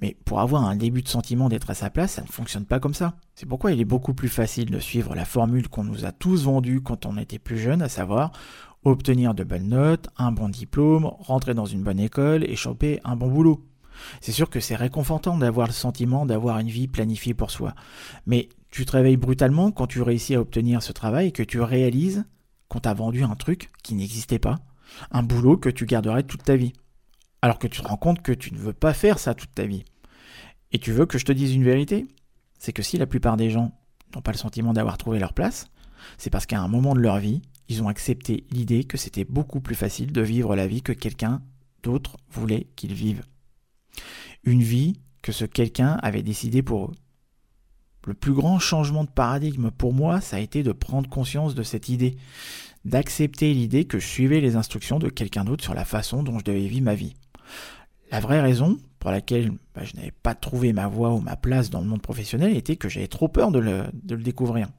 Mais 0.01 0.17
pour 0.25 0.39
avoir 0.39 0.63
un 0.63 0.75
début 0.75 1.03
de 1.03 1.07
sentiment 1.07 1.49
d'être 1.49 1.69
à 1.69 1.75
sa 1.75 1.89
place, 1.89 2.13
ça 2.13 2.23
ne 2.23 2.27
fonctionne 2.27 2.65
pas 2.65 2.79
comme 2.79 2.95
ça. 2.95 3.15
C'est 3.35 3.45
pourquoi 3.45 3.71
il 3.71 3.79
est 3.79 3.85
beaucoup 3.85 4.13
plus 4.13 4.29
facile 4.29 4.71
de 4.71 4.79
suivre 4.79 5.15
la 5.15 5.25
formule 5.25 5.69
qu'on 5.69 5.83
nous 5.83 6.05
a 6.05 6.11
tous 6.11 6.45
vendue 6.45 6.81
quand 6.81 7.05
on 7.05 7.17
était 7.17 7.39
plus 7.39 7.59
jeune, 7.59 7.81
à 7.81 7.89
savoir 7.89 8.31
obtenir 8.85 9.33
de 9.33 9.43
bonnes 9.43 9.69
notes, 9.69 10.09
un 10.17 10.31
bon 10.31 10.49
diplôme, 10.49 11.05
rentrer 11.05 11.53
dans 11.53 11.65
une 11.65 11.83
bonne 11.83 11.99
école 11.99 12.43
et 12.43 12.55
choper 12.55 12.99
un 13.03 13.15
bon 13.15 13.29
boulot. 13.29 13.65
C'est 14.21 14.31
sûr 14.31 14.49
que 14.49 14.59
c'est 14.59 14.75
réconfortant 14.75 15.37
d'avoir 15.37 15.67
le 15.67 15.73
sentiment 15.73 16.25
d'avoir 16.25 16.59
une 16.59 16.67
vie 16.67 16.87
planifiée 16.87 17.33
pour 17.33 17.51
soi. 17.51 17.75
Mais 18.25 18.49
tu 18.71 18.85
te 18.85 18.91
réveilles 18.91 19.17
brutalement 19.17 19.71
quand 19.71 19.87
tu 19.87 20.01
réussis 20.01 20.35
à 20.35 20.41
obtenir 20.41 20.81
ce 20.81 20.91
travail 20.91 21.27
et 21.27 21.31
que 21.31 21.43
tu 21.43 21.61
réalises 21.61 22.25
qu'on 22.67 22.79
t'a 22.79 22.93
vendu 22.93 23.23
un 23.23 23.35
truc 23.35 23.69
qui 23.83 23.93
n'existait 23.93 24.39
pas, 24.39 24.59
un 25.11 25.23
boulot 25.23 25.57
que 25.57 25.69
tu 25.69 25.85
garderais 25.85 26.23
toute 26.23 26.43
ta 26.43 26.55
vie. 26.55 26.73
Alors 27.43 27.59
que 27.59 27.67
tu 27.67 27.81
te 27.81 27.87
rends 27.89 27.97
compte 27.97 28.21
que 28.21 28.31
tu 28.31 28.53
ne 28.53 28.57
veux 28.57 28.71
pas 28.71 28.93
faire 28.93 29.19
ça 29.19 29.33
toute 29.33 29.53
ta 29.53 29.65
vie. 29.65 29.83
Et 30.71 30.79
tu 30.79 30.93
veux 30.93 31.05
que 31.05 31.17
je 31.17 31.25
te 31.25 31.33
dise 31.33 31.53
une 31.53 31.65
vérité? 31.65 32.07
C'est 32.57 32.71
que 32.71 32.81
si 32.81 32.97
la 32.97 33.05
plupart 33.05 33.35
des 33.35 33.49
gens 33.49 33.77
n'ont 34.15 34.21
pas 34.21 34.31
le 34.31 34.37
sentiment 34.37 34.71
d'avoir 34.71 34.97
trouvé 34.97 35.19
leur 35.19 35.33
place, 35.33 35.65
c'est 36.17 36.29
parce 36.29 36.45
qu'à 36.45 36.61
un 36.61 36.69
moment 36.69 36.93
de 36.93 37.01
leur 37.01 37.17
vie, 37.17 37.41
ils 37.67 37.83
ont 37.83 37.89
accepté 37.89 38.45
l'idée 38.49 38.85
que 38.85 38.95
c'était 38.95 39.25
beaucoup 39.25 39.59
plus 39.59 39.75
facile 39.75 40.13
de 40.13 40.21
vivre 40.21 40.55
la 40.55 40.67
vie 40.67 40.81
que 40.81 40.93
quelqu'un 40.93 41.41
d'autre 41.83 42.15
voulait 42.31 42.67
qu'ils 42.77 42.93
vivent. 42.93 43.25
Une 44.45 44.63
vie 44.63 45.01
que 45.21 45.33
ce 45.33 45.43
quelqu'un 45.43 45.99
avait 46.01 46.23
décidé 46.23 46.61
pour 46.61 46.85
eux. 46.85 46.95
Le 48.07 48.13
plus 48.13 48.33
grand 48.33 48.57
changement 48.57 49.03
de 49.03 49.09
paradigme 49.09 49.69
pour 49.69 49.91
moi, 49.91 50.21
ça 50.21 50.37
a 50.37 50.39
été 50.39 50.63
de 50.63 50.71
prendre 50.71 51.09
conscience 51.09 51.55
de 51.55 51.63
cette 51.63 51.89
idée, 51.89 52.15
d'accepter 52.85 53.53
l'idée 53.53 53.83
que 53.83 53.99
je 53.99 54.07
suivais 54.07 54.39
les 54.39 54.55
instructions 54.55 54.97
de 54.97 55.09
quelqu'un 55.09 55.43
d'autre 55.43 55.65
sur 55.65 55.73
la 55.73 55.83
façon 55.83 56.23
dont 56.23 56.39
je 56.39 56.45
devais 56.45 56.67
vivre 56.67 56.85
ma 56.85 56.95
vie. 56.95 57.15
La 58.11 58.19
vraie 58.19 58.41
raison 58.41 58.77
pour 58.99 59.11
laquelle 59.11 59.51
bah, 59.75 59.83
je 59.83 59.95
n'avais 59.95 60.11
pas 60.11 60.35
trouvé 60.35 60.71
ma 60.71 60.87
voie 60.87 61.11
ou 61.11 61.19
ma 61.19 61.35
place 61.35 61.69
dans 61.69 61.81
le 61.81 61.87
monde 61.87 62.01
professionnel 62.01 62.55
était 62.55 62.75
que 62.75 62.89
j'avais 62.89 63.07
trop 63.07 63.27
peur 63.27 63.51
de 63.51 63.59
le, 63.59 63.83
découvrir. 64.17 64.69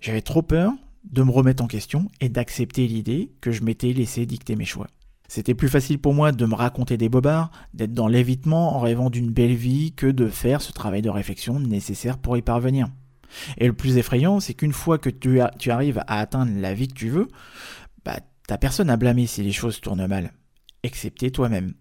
J'avais 0.00 0.22
trop 0.22 0.42
peur 0.42 0.72
de 1.04 1.22
me 1.22 1.30
remettre 1.30 1.62
en 1.62 1.66
question 1.66 2.08
et 2.20 2.28
d'accepter 2.28 2.86
l'idée 2.86 3.32
que 3.40 3.52
je 3.52 3.62
m'étais 3.62 3.92
laissé 3.92 4.26
dicter 4.26 4.56
mes 4.56 4.64
choix. 4.64 4.86
C'était 5.28 5.54
plus 5.54 5.68
facile 5.68 5.98
pour 5.98 6.14
moi 6.14 6.32
de 6.32 6.46
me 6.46 6.54
raconter 6.54 6.96
des 6.96 7.08
bobards, 7.08 7.50
d'être 7.72 7.92
dans 7.92 8.08
l'évitement 8.08 8.76
en 8.76 8.80
rêvant 8.80 9.10
d'une 9.10 9.30
belle 9.30 9.54
vie 9.54 9.92
que 9.92 10.06
de 10.06 10.28
faire 10.28 10.62
ce 10.62 10.72
travail 10.72 11.02
de 11.02 11.10
réflexion 11.10 11.58
nécessaire 11.58 12.18
pour 12.18 12.36
y 12.36 12.42
parvenir. 12.42 12.88
Et 13.58 13.66
le 13.66 13.72
plus 13.72 13.96
effrayant, 13.96 14.40
c'est 14.40 14.54
qu'une 14.54 14.72
fois 14.72 14.98
que 14.98 15.10
tu, 15.10 15.40
tu, 15.58 15.70
arrives 15.70 15.98
à 16.06 16.20
atteindre 16.20 16.52
la 16.60 16.74
vie 16.74 16.88
que 16.88 16.94
tu 16.94 17.08
veux, 17.08 17.28
bah, 18.04 18.20
t'as 18.46 18.58
personne 18.58 18.90
à 18.90 18.96
blâmer 18.96 19.26
si 19.26 19.42
les 19.42 19.52
choses 19.52 19.80
tournent 19.80 20.06
mal, 20.06 20.32
excepté 20.84 21.32
toi-même. 21.32 21.74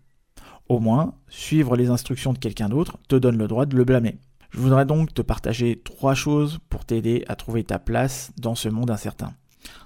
Au 0.69 0.79
moins, 0.79 1.13
suivre 1.27 1.75
les 1.75 1.89
instructions 1.89 2.33
de 2.33 2.39
quelqu'un 2.39 2.69
d'autre 2.69 2.97
te 3.07 3.15
donne 3.15 3.37
le 3.37 3.47
droit 3.47 3.65
de 3.65 3.75
le 3.75 3.83
blâmer. 3.83 4.17
Je 4.49 4.59
voudrais 4.59 4.85
donc 4.85 5.13
te 5.13 5.21
partager 5.21 5.81
trois 5.83 6.15
choses 6.15 6.59
pour 6.69 6.85
t'aider 6.85 7.25
à 7.27 7.35
trouver 7.35 7.63
ta 7.63 7.79
place 7.79 8.31
dans 8.37 8.55
ce 8.55 8.69
monde 8.69 8.91
incertain. 8.91 9.33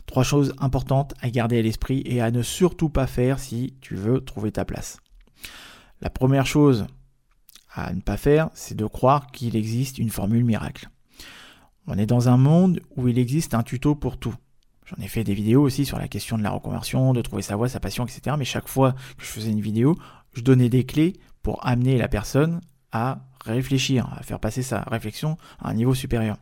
Trois 0.05 0.23
choses 0.23 0.53
importantes 0.59 1.13
à 1.21 1.29
garder 1.29 1.59
à 1.59 1.61
l'esprit 1.61 2.01
et 2.05 2.21
à 2.21 2.31
ne 2.31 2.41
surtout 2.41 2.89
pas 2.89 3.07
faire 3.07 3.39
si 3.39 3.75
tu 3.81 3.95
veux 3.95 4.21
trouver 4.21 4.51
ta 4.51 4.65
place. 4.65 4.97
La 6.01 6.09
première 6.09 6.45
chose 6.45 6.85
à 7.73 7.93
ne 7.93 8.01
pas 8.01 8.17
faire, 8.17 8.49
c'est 8.53 8.75
de 8.75 8.85
croire 8.85 9.27
qu'il 9.31 9.55
existe 9.55 9.97
une 9.97 10.09
formule 10.09 10.43
miracle. 10.43 10.89
On 11.87 11.97
est 11.97 12.05
dans 12.05 12.27
un 12.27 12.37
monde 12.37 12.81
où 12.95 13.07
il 13.07 13.17
existe 13.17 13.53
un 13.53 13.63
tuto 13.63 13.95
pour 13.95 14.17
tout. 14.17 14.35
J'en 14.87 15.03
ai 15.03 15.07
fait 15.09 15.25
des 15.25 15.33
vidéos 15.33 15.61
aussi 15.61 15.85
sur 15.85 15.99
la 15.99 16.07
question 16.07 16.37
de 16.37 16.43
la 16.43 16.49
reconversion, 16.49 17.11
de 17.11 17.21
trouver 17.21 17.41
sa 17.41 17.57
voie, 17.57 17.67
sa 17.67 17.81
passion, 17.81 18.05
etc. 18.05 18.35
Mais 18.39 18.45
chaque 18.45 18.69
fois 18.69 18.93
que 19.17 19.25
je 19.25 19.29
faisais 19.29 19.51
une 19.51 19.59
vidéo, 19.59 19.97
je 20.31 20.41
donnais 20.41 20.69
des 20.69 20.85
clés 20.85 21.13
pour 21.43 21.65
amener 21.67 21.97
la 21.97 22.07
personne 22.07 22.61
à 22.93 23.19
réfléchir, 23.43 24.07
à 24.17 24.23
faire 24.23 24.39
passer 24.39 24.63
sa 24.63 24.81
réflexion 24.83 25.37
à 25.59 25.69
un 25.69 25.73
niveau 25.73 25.93
supérieur. 25.93 26.37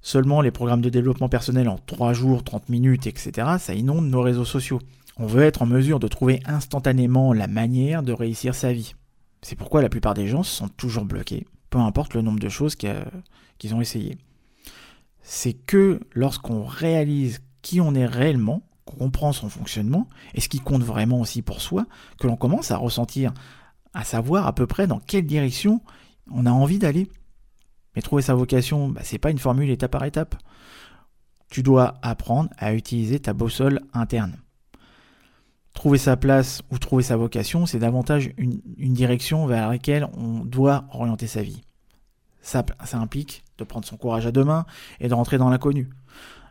Seulement 0.00 0.40
les 0.40 0.50
programmes 0.50 0.80
de 0.80 0.90
développement 0.90 1.28
personnel 1.28 1.68
en 1.68 1.78
3 1.78 2.12
jours, 2.12 2.42
30 2.42 2.68
minutes, 2.68 3.06
etc., 3.06 3.48
ça 3.58 3.74
inonde 3.74 4.08
nos 4.08 4.20
réseaux 4.20 4.44
sociaux. 4.44 4.80
On 5.16 5.26
veut 5.26 5.44
être 5.44 5.62
en 5.62 5.66
mesure 5.66 6.00
de 6.00 6.08
trouver 6.08 6.40
instantanément 6.46 7.32
la 7.32 7.46
manière 7.46 8.02
de 8.02 8.12
réussir 8.12 8.56
sa 8.56 8.72
vie. 8.72 8.94
C'est 9.42 9.56
pourquoi 9.56 9.80
la 9.80 9.88
plupart 9.88 10.14
des 10.14 10.26
gens 10.26 10.42
se 10.42 10.56
sont 10.56 10.68
toujours 10.68 11.04
bloqués, 11.04 11.46
peu 11.70 11.78
importe 11.78 12.14
le 12.14 12.22
nombre 12.22 12.40
de 12.40 12.48
choses 12.48 12.74
qu'ils 12.74 13.74
ont 13.74 13.80
essayé. 13.80 14.18
C'est 15.26 15.54
que 15.54 16.00
lorsqu'on 16.12 16.64
réalise 16.64 17.40
qui 17.62 17.80
on 17.80 17.94
est 17.94 18.06
réellement, 18.06 18.62
qu'on 18.84 18.96
comprend 18.96 19.32
son 19.32 19.48
fonctionnement, 19.48 20.08
et 20.34 20.40
ce 20.40 20.48
qui 20.48 20.60
compte 20.60 20.82
vraiment 20.82 21.20
aussi 21.20 21.42
pour 21.42 21.60
soi, 21.60 21.86
que 22.20 22.26
l'on 22.26 22.36
commence 22.36 22.70
à 22.70 22.76
ressentir 22.76 23.32
à 23.94 24.04
savoir 24.04 24.46
à 24.46 24.54
peu 24.54 24.66
près 24.66 24.86
dans 24.86 25.00
quelle 25.00 25.26
direction 25.26 25.80
on 26.30 26.46
a 26.46 26.50
envie 26.50 26.78
d'aller. 26.78 27.08
Mais 27.96 28.02
trouver 28.02 28.22
sa 28.22 28.34
vocation, 28.34 28.88
bah, 28.88 29.00
c'est 29.02 29.18
pas 29.18 29.30
une 29.30 29.38
formule 29.38 29.70
étape 29.70 29.92
par 29.92 30.04
étape. 30.04 30.36
Tu 31.48 31.62
dois 31.62 31.94
apprendre 32.02 32.50
à 32.58 32.74
utiliser 32.74 33.20
ta 33.20 33.32
boussole 33.32 33.80
interne. 33.92 34.36
Trouver 35.72 35.98
sa 35.98 36.16
place 36.16 36.62
ou 36.70 36.78
trouver 36.78 37.02
sa 37.02 37.16
vocation, 37.16 37.66
c'est 37.66 37.78
davantage 37.78 38.30
une, 38.36 38.60
direction 38.78 39.46
vers 39.46 39.68
laquelle 39.68 40.06
on 40.16 40.44
doit 40.44 40.86
orienter 40.92 41.26
sa 41.26 41.42
vie. 41.42 41.62
Ça, 42.44 42.64
implique 42.92 43.44
de 43.58 43.64
prendre 43.64 43.86
son 43.86 43.96
courage 43.96 44.26
à 44.26 44.32
deux 44.32 44.44
mains 44.44 44.66
et 45.00 45.08
de 45.08 45.14
rentrer 45.14 45.38
dans 45.38 45.50
l'inconnu. 45.50 45.90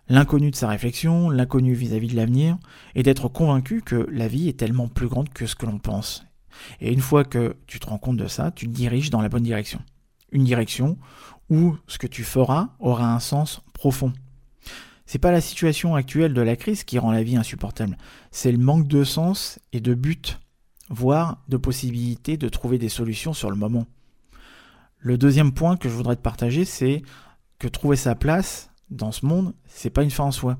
L'inconnu 0.09 0.51
de 0.51 0.55
sa 0.55 0.67
réflexion, 0.67 1.29
l'inconnu 1.29 1.73
vis-à-vis 1.73 2.09
de 2.09 2.15
l'avenir, 2.17 2.57
et 2.93 3.03
d'être 3.03 3.29
convaincu 3.29 3.81
que 3.81 4.07
la 4.11 4.27
vie 4.27 4.49
est 4.49 4.59
tellement 4.59 4.89
plus 4.89 5.07
grande 5.07 5.29
que 5.29 5.45
ce 5.45 5.55
que 5.55 5.65
l'on 5.65 5.79
pense 5.79 6.25
et 6.79 6.91
une 6.91 7.01
fois 7.01 7.23
que 7.23 7.55
tu 7.67 7.79
te 7.79 7.87
rends 7.87 7.97
compte 7.97 8.17
de 8.17 8.27
ça, 8.27 8.51
tu 8.51 8.67
te 8.67 8.73
diriges 8.73 9.09
dans 9.09 9.21
la 9.21 9.29
bonne 9.29 9.43
direction. 9.43 9.79
Une 10.31 10.43
direction 10.43 10.97
où 11.49 11.75
ce 11.87 11.97
que 11.97 12.07
tu 12.07 12.23
feras 12.23 12.69
aura 12.79 13.13
un 13.13 13.19
sens 13.19 13.61
profond. 13.73 14.13
C'est 15.05 15.19
pas 15.19 15.31
la 15.31 15.41
situation 15.41 15.95
actuelle 15.95 16.33
de 16.33 16.41
la 16.41 16.55
crise 16.55 16.83
qui 16.83 16.97
rend 16.97 17.11
la 17.11 17.23
vie 17.23 17.35
insupportable, 17.35 17.97
c'est 18.31 18.51
le 18.51 18.57
manque 18.57 18.87
de 18.87 19.03
sens 19.03 19.59
et 19.73 19.81
de 19.81 19.93
but, 19.93 20.39
voire 20.89 21.43
de 21.49 21.57
possibilité 21.57 22.37
de 22.37 22.49
trouver 22.49 22.77
des 22.77 22.89
solutions 22.89 23.33
sur 23.33 23.49
le 23.49 23.57
moment. 23.57 23.85
Le 25.03 25.17
deuxième 25.17 25.53
point 25.53 25.77
que 25.77 25.87
je 25.87 25.93
voudrais 25.93 26.15
te 26.15 26.21
partager, 26.21 26.65
c'est 26.65 27.03
que 27.59 27.67
trouver 27.67 27.97
sa 27.97 28.15
place 28.15 28.71
dans 28.89 29.11
ce 29.11 29.25
monde, 29.25 29.53
c'est 29.67 29.89
pas 29.91 30.03
une 30.03 30.11
fin 30.11 30.23
en 30.23 30.31
soi. 30.31 30.57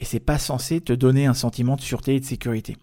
Et 0.00 0.04
c'est 0.04 0.20
pas 0.20 0.38
censé 0.38 0.80
te 0.80 0.92
donner 0.92 1.26
un 1.26 1.34
sentiment 1.34 1.76
de 1.76 1.80
sûreté 1.80 2.16
et 2.16 2.20
de 2.20 2.24
sécurité 2.24 2.76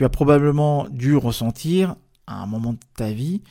tu 0.00 0.04
as 0.06 0.08
probablement 0.08 0.86
dû 0.88 1.14
ressentir 1.14 1.94
à 2.26 2.42
un 2.42 2.46
moment 2.46 2.72
de 2.72 2.78
ta 2.96 3.12
vie 3.12 3.42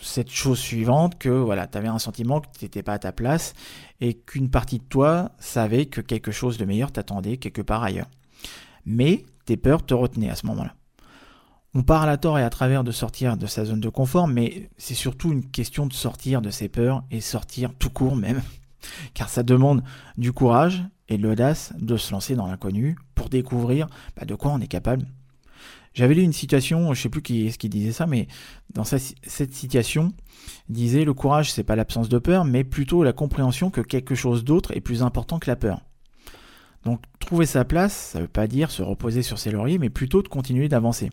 cette 0.00 0.30
chose 0.30 0.58
suivante 0.58 1.16
que 1.16 1.28
voilà, 1.28 1.68
tu 1.68 1.78
avais 1.78 1.86
un 1.86 2.00
sentiment 2.00 2.40
que 2.40 2.48
tu 2.58 2.64
n'étais 2.64 2.82
pas 2.82 2.94
à 2.94 2.98
ta 2.98 3.12
place 3.12 3.54
et 4.00 4.14
qu'une 4.14 4.50
partie 4.50 4.78
de 4.78 4.84
toi 4.84 5.30
savait 5.38 5.86
que 5.86 6.00
quelque 6.00 6.32
chose 6.32 6.58
de 6.58 6.64
meilleur 6.64 6.90
t'attendait 6.90 7.36
quelque 7.36 7.62
part 7.62 7.84
ailleurs. 7.84 8.08
Mais 8.84 9.24
tes 9.46 9.56
peurs 9.56 9.86
te 9.86 9.94
retenaient 9.94 10.28
à 10.28 10.34
ce 10.34 10.46
moment-là. 10.46 10.74
On 11.76 11.82
parle 11.82 12.08
à 12.08 12.16
tort 12.16 12.38
et 12.38 12.44
à 12.44 12.50
travers 12.50 12.84
de 12.84 12.92
sortir 12.92 13.36
de 13.36 13.46
sa 13.46 13.64
zone 13.64 13.80
de 13.80 13.88
confort, 13.88 14.28
mais 14.28 14.70
c'est 14.78 14.94
surtout 14.94 15.32
une 15.32 15.44
question 15.44 15.86
de 15.86 15.92
sortir 15.92 16.40
de 16.40 16.50
ses 16.50 16.68
peurs 16.68 17.02
et 17.10 17.20
sortir 17.20 17.74
tout 17.76 17.90
court 17.90 18.14
même, 18.14 18.42
car 19.14 19.28
ça 19.28 19.42
demande 19.42 19.82
du 20.16 20.32
courage 20.32 20.84
et 21.08 21.18
de 21.18 21.22
l'audace 21.24 21.72
de 21.78 21.96
se 21.96 22.12
lancer 22.12 22.36
dans 22.36 22.46
l'inconnu 22.46 22.96
pour 23.16 23.28
découvrir 23.28 23.88
bah, 24.16 24.24
de 24.24 24.34
quoi 24.36 24.52
on 24.52 24.60
est 24.60 24.68
capable 24.68 25.06
j'avais 25.94 26.14
lu 26.14 26.22
une 26.22 26.32
situation, 26.32 26.92
je 26.92 27.00
sais 27.00 27.08
plus 27.08 27.22
qui 27.22 27.46
est-ce 27.46 27.56
qui 27.56 27.68
disait 27.68 27.92
ça, 27.92 28.06
mais 28.06 28.26
dans 28.72 28.82
cette 28.82 29.54
situation, 29.54 30.12
disait 30.68 31.04
le 31.04 31.14
courage, 31.14 31.52
c'est 31.52 31.62
pas 31.62 31.76
l'absence 31.76 32.08
de 32.08 32.18
peur, 32.18 32.44
mais 32.44 32.64
plutôt 32.64 33.04
la 33.04 33.12
compréhension 33.12 33.70
que 33.70 33.80
quelque 33.80 34.16
chose 34.16 34.42
d'autre 34.42 34.76
est 34.76 34.80
plus 34.80 35.04
important 35.04 35.38
que 35.38 35.48
la 35.48 35.54
peur. 35.54 35.82
Donc 36.84 37.00
trouver 37.20 37.46
sa 37.46 37.64
place, 37.64 37.94
ça 37.94 38.18
ne 38.18 38.24
veut 38.24 38.28
pas 38.28 38.48
dire 38.48 38.72
se 38.72 38.82
reposer 38.82 39.22
sur 39.22 39.38
ses 39.38 39.52
lauriers, 39.52 39.78
mais 39.78 39.88
plutôt 39.88 40.20
de 40.20 40.26
continuer 40.26 40.68
d'avancer. 40.68 41.10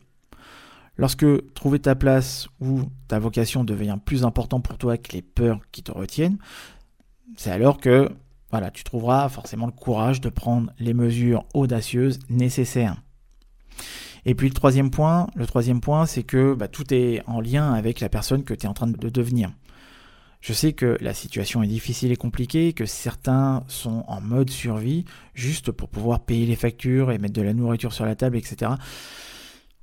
Lorsque 0.98 1.26
trouver 1.54 1.80
ta 1.80 1.96
place 1.96 2.48
ou 2.60 2.82
ta 3.08 3.20
vocation 3.20 3.64
devient 3.64 3.98
plus 4.04 4.24
important 4.24 4.60
pour 4.60 4.78
toi 4.78 4.98
que 4.98 5.14
les 5.14 5.22
peurs 5.22 5.60
qui 5.72 5.84
te 5.84 5.92
retiennent, 5.92 6.38
c'est 7.38 7.52
alors 7.52 7.80
que 7.80 8.10
voilà, 8.52 8.70
tu 8.70 8.84
trouveras 8.84 9.30
forcément 9.30 9.66
le 9.66 9.72
courage 9.72 10.20
de 10.20 10.30
prendre 10.30 10.72
les 10.78 10.94
mesures 10.94 11.46
audacieuses 11.54 12.20
nécessaires. 12.30 12.98
Et 14.26 14.36
puis 14.36 14.50
le 14.50 14.54
troisième 14.54 14.92
point, 14.92 15.28
le 15.36 15.48
troisième 15.48 15.82
point, 15.82 16.06
c'est 16.06 16.24
que 16.24 16.54
bah, 16.54 16.68
tout 16.68 16.94
est 16.94 17.24
en 17.28 17.40
lien 17.40 17.74
avec 17.74 18.00
la 18.02 18.10
personne 18.10 18.44
que 18.44 18.54
tu 18.54 18.66
es 18.66 18.70
en 18.70 18.74
train 18.74 18.88
de 18.88 19.10
devenir. 19.10 19.52
Je 20.42 20.54
sais 20.54 20.74
que 20.74 20.98
la 21.02 21.14
situation 21.14 21.62
est 21.64 21.68
difficile 21.68 22.12
et 22.12 22.16
compliquée, 22.16 22.74
que 22.74 22.86
certains 22.86 23.64
sont 23.68 24.04
en 24.08 24.22
mode 24.22 24.50
survie 24.50 25.06
juste 25.36 25.72
pour 25.72 25.88
pouvoir 25.88 26.20
payer 26.20 26.48
les 26.48 26.56
factures 26.56 27.12
et 27.12 27.20
mettre 27.20 27.36
de 27.36 27.44
la 27.44 27.54
nourriture 27.54 27.94
sur 27.94 28.06
la 28.06 28.16
table, 28.16 28.38
etc. 28.38 28.72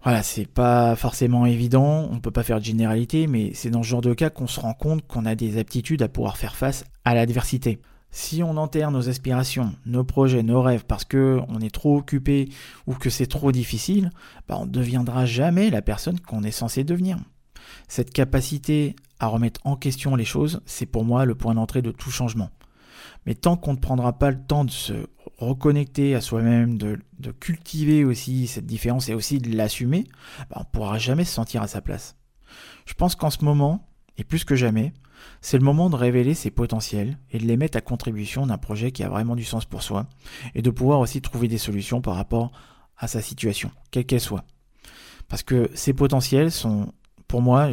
Voilà, 0.02 0.22
c'est 0.22 0.46
pas 0.46 0.94
forcément 0.94 1.44
évident, 1.44 2.08
on 2.12 2.20
peut 2.20 2.30
pas 2.30 2.44
faire 2.44 2.60
de 2.60 2.64
généralité, 2.64 3.26
mais 3.26 3.50
c'est 3.54 3.70
dans 3.70 3.82
ce 3.82 3.88
genre 3.88 4.00
de 4.00 4.14
cas 4.14 4.30
qu'on 4.30 4.46
se 4.46 4.60
rend 4.60 4.74
compte 4.74 5.06
qu'on 5.06 5.26
a 5.26 5.34
des 5.34 5.58
aptitudes 5.58 6.02
à 6.02 6.08
pouvoir 6.08 6.36
faire 6.36 6.54
face 6.54 6.84
à 7.04 7.14
l'adversité. 7.14 7.80
Si 8.10 8.42
on 8.42 8.56
enterre 8.56 8.90
nos 8.90 9.08
aspirations, 9.08 9.74
nos 9.84 10.04
projets, 10.04 10.42
nos 10.42 10.62
rêves 10.62 10.84
parce 10.86 11.04
que 11.04 11.40
on 11.48 11.60
est 11.60 11.74
trop 11.74 11.96
occupé 11.98 12.48
ou 12.86 12.94
que 12.94 13.10
c'est 13.10 13.26
trop 13.26 13.52
difficile, 13.52 14.10
bah 14.48 14.56
on 14.58 14.66
ne 14.66 14.70
deviendra 14.70 15.26
jamais 15.26 15.68
la 15.68 15.82
personne 15.82 16.20
qu'on 16.20 16.42
est 16.42 16.50
censé 16.52 16.84
devenir. 16.84 17.18
Cette 17.86 18.12
capacité 18.12 18.96
à 19.20 19.26
remettre 19.26 19.60
en 19.64 19.76
question 19.76 20.16
les 20.16 20.24
choses, 20.24 20.60
c'est 20.64 20.86
pour 20.86 21.04
moi 21.04 21.24
le 21.24 21.34
point 21.34 21.54
d'entrée 21.54 21.82
de 21.82 21.90
tout 21.90 22.10
changement. 22.10 22.50
Mais 23.28 23.34
tant 23.34 23.58
qu'on 23.58 23.74
ne 23.74 23.78
prendra 23.78 24.14
pas 24.14 24.30
le 24.30 24.42
temps 24.42 24.64
de 24.64 24.70
se 24.70 25.06
reconnecter 25.36 26.14
à 26.14 26.22
soi-même, 26.22 26.78
de, 26.78 26.98
cultiver 27.38 28.02
aussi 28.02 28.46
cette 28.46 28.64
différence 28.64 29.10
et 29.10 29.14
aussi 29.14 29.36
de 29.36 29.54
l'assumer, 29.54 30.06
bah, 30.48 30.56
on 30.56 30.60
ne 30.60 30.64
pourra 30.72 30.96
jamais 30.96 31.26
se 31.26 31.34
sentir 31.34 31.60
à 31.60 31.68
sa 31.68 31.82
place. 31.82 32.16
Je 32.86 32.94
pense 32.94 33.16
qu'en 33.16 33.28
ce 33.28 33.44
moment, 33.44 33.86
et 34.16 34.24
plus 34.24 34.44
que 34.44 34.56
jamais, 34.56 34.94
c'est 35.42 35.58
le 35.58 35.64
moment 35.64 35.90
de 35.90 35.96
révéler 35.96 36.32
ses 36.32 36.50
potentiels 36.50 37.18
et 37.30 37.38
de 37.38 37.44
les 37.44 37.58
mettre 37.58 37.76
à 37.76 37.82
contribution 37.82 38.46
d'un 38.46 38.56
projet 38.56 38.92
qui 38.92 39.04
a 39.04 39.10
vraiment 39.10 39.36
du 39.36 39.44
sens 39.44 39.66
pour 39.66 39.82
soi, 39.82 40.06
et 40.54 40.62
de 40.62 40.70
pouvoir 40.70 40.98
aussi 40.98 41.20
trouver 41.20 41.48
des 41.48 41.58
solutions 41.58 42.00
par 42.00 42.14
rapport 42.14 42.50
à 42.96 43.08
sa 43.08 43.20
situation, 43.20 43.70
quelle 43.90 44.06
qu'elle 44.06 44.22
soit. 44.22 44.46
Parce 45.28 45.42
que 45.42 45.70
ces 45.74 45.92
potentiels 45.92 46.50
sont 46.50 46.94
pour 47.26 47.42
moi, 47.42 47.72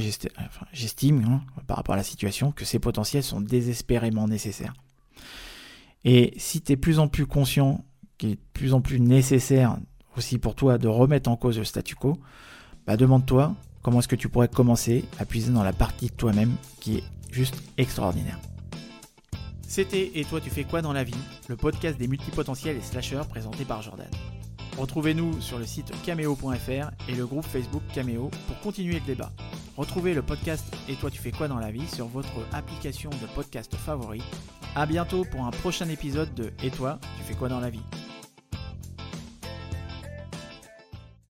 j'estime, 0.73 1.23
hein, 1.23 1.41
par 1.65 1.77
rapport 1.77 1.93
à 1.93 1.97
la 1.97 2.03
situation, 2.03 2.51
que 2.51 2.65
ces 2.65 2.79
potentiels 2.79 3.23
sont 3.23 3.39
désespérément 3.39 4.27
nécessaires. 4.27 4.73
Et 6.05 6.33
si 6.37 6.61
tu 6.61 6.71
es 6.71 6.77
plus 6.77 6.99
en 6.99 7.07
plus 7.07 7.25
conscient 7.25 7.83
qu'il 8.17 8.29
est 8.29 8.35
de 8.35 8.41
plus 8.53 8.73
en 8.73 8.81
plus 8.81 8.99
nécessaire 8.99 9.77
aussi 10.15 10.37
pour 10.37 10.55
toi 10.55 10.77
de 10.77 10.87
remettre 10.87 11.29
en 11.29 11.35
cause 11.35 11.57
le 11.57 11.65
statu 11.65 11.95
quo, 11.95 12.17
bah 12.85 12.95
demande-toi 12.95 13.55
comment 13.81 13.99
est-ce 13.99 14.07
que 14.07 14.15
tu 14.15 14.29
pourrais 14.29 14.47
commencer 14.47 15.03
à 15.19 15.25
puiser 15.25 15.51
dans 15.51 15.63
la 15.63 15.73
partie 15.73 16.07
de 16.07 16.13
toi-même 16.13 16.53
qui 16.79 16.97
est 16.97 17.03
juste 17.31 17.55
extraordinaire. 17.77 18.39
C'était 19.67 20.11
Et 20.13 20.23
toi 20.25 20.39
tu 20.39 20.51
fais 20.51 20.63
quoi 20.63 20.83
dans 20.83 20.93
la 20.93 21.03
vie 21.03 21.13
Le 21.47 21.55
podcast 21.55 21.97
des 21.97 22.07
multipotentiels 22.07 22.77
et 22.77 22.81
slasheurs 22.81 23.27
présenté 23.27 23.65
par 23.65 23.81
Jordan. 23.81 24.07
Retrouvez-nous 24.77 25.41
sur 25.41 25.57
le 25.57 25.65
site 25.65 25.91
cameo.fr 26.05 26.91
et 27.09 27.15
le 27.15 27.25
groupe 27.25 27.45
Facebook 27.45 27.81
Cameo 27.93 28.29
pour 28.47 28.59
continuer 28.59 28.99
le 28.99 29.05
débat. 29.05 29.31
Retrouvez 29.75 30.13
le 30.13 30.21
podcast 30.21 30.65
Et 30.87 30.93
toi 30.93 31.09
tu 31.09 31.19
fais 31.19 31.31
quoi 31.31 31.47
dans 31.47 31.59
la 31.59 31.71
vie 31.71 31.87
sur 31.87 32.07
votre 32.07 32.45
application 32.53 33.09
de 33.09 33.27
podcast 33.33 33.75
favori. 33.75 34.21
A 34.77 34.85
bientôt 34.85 35.23
pour 35.23 35.45
un 35.45 35.51
prochain 35.51 35.87
épisode 35.87 36.33
de 36.33 36.51
Et 36.61 36.69
toi 36.69 36.99
tu 37.17 37.23
fais 37.23 37.33
quoi 37.33 37.47
dans 37.47 37.61
la 37.61 37.69
vie? 37.69 37.79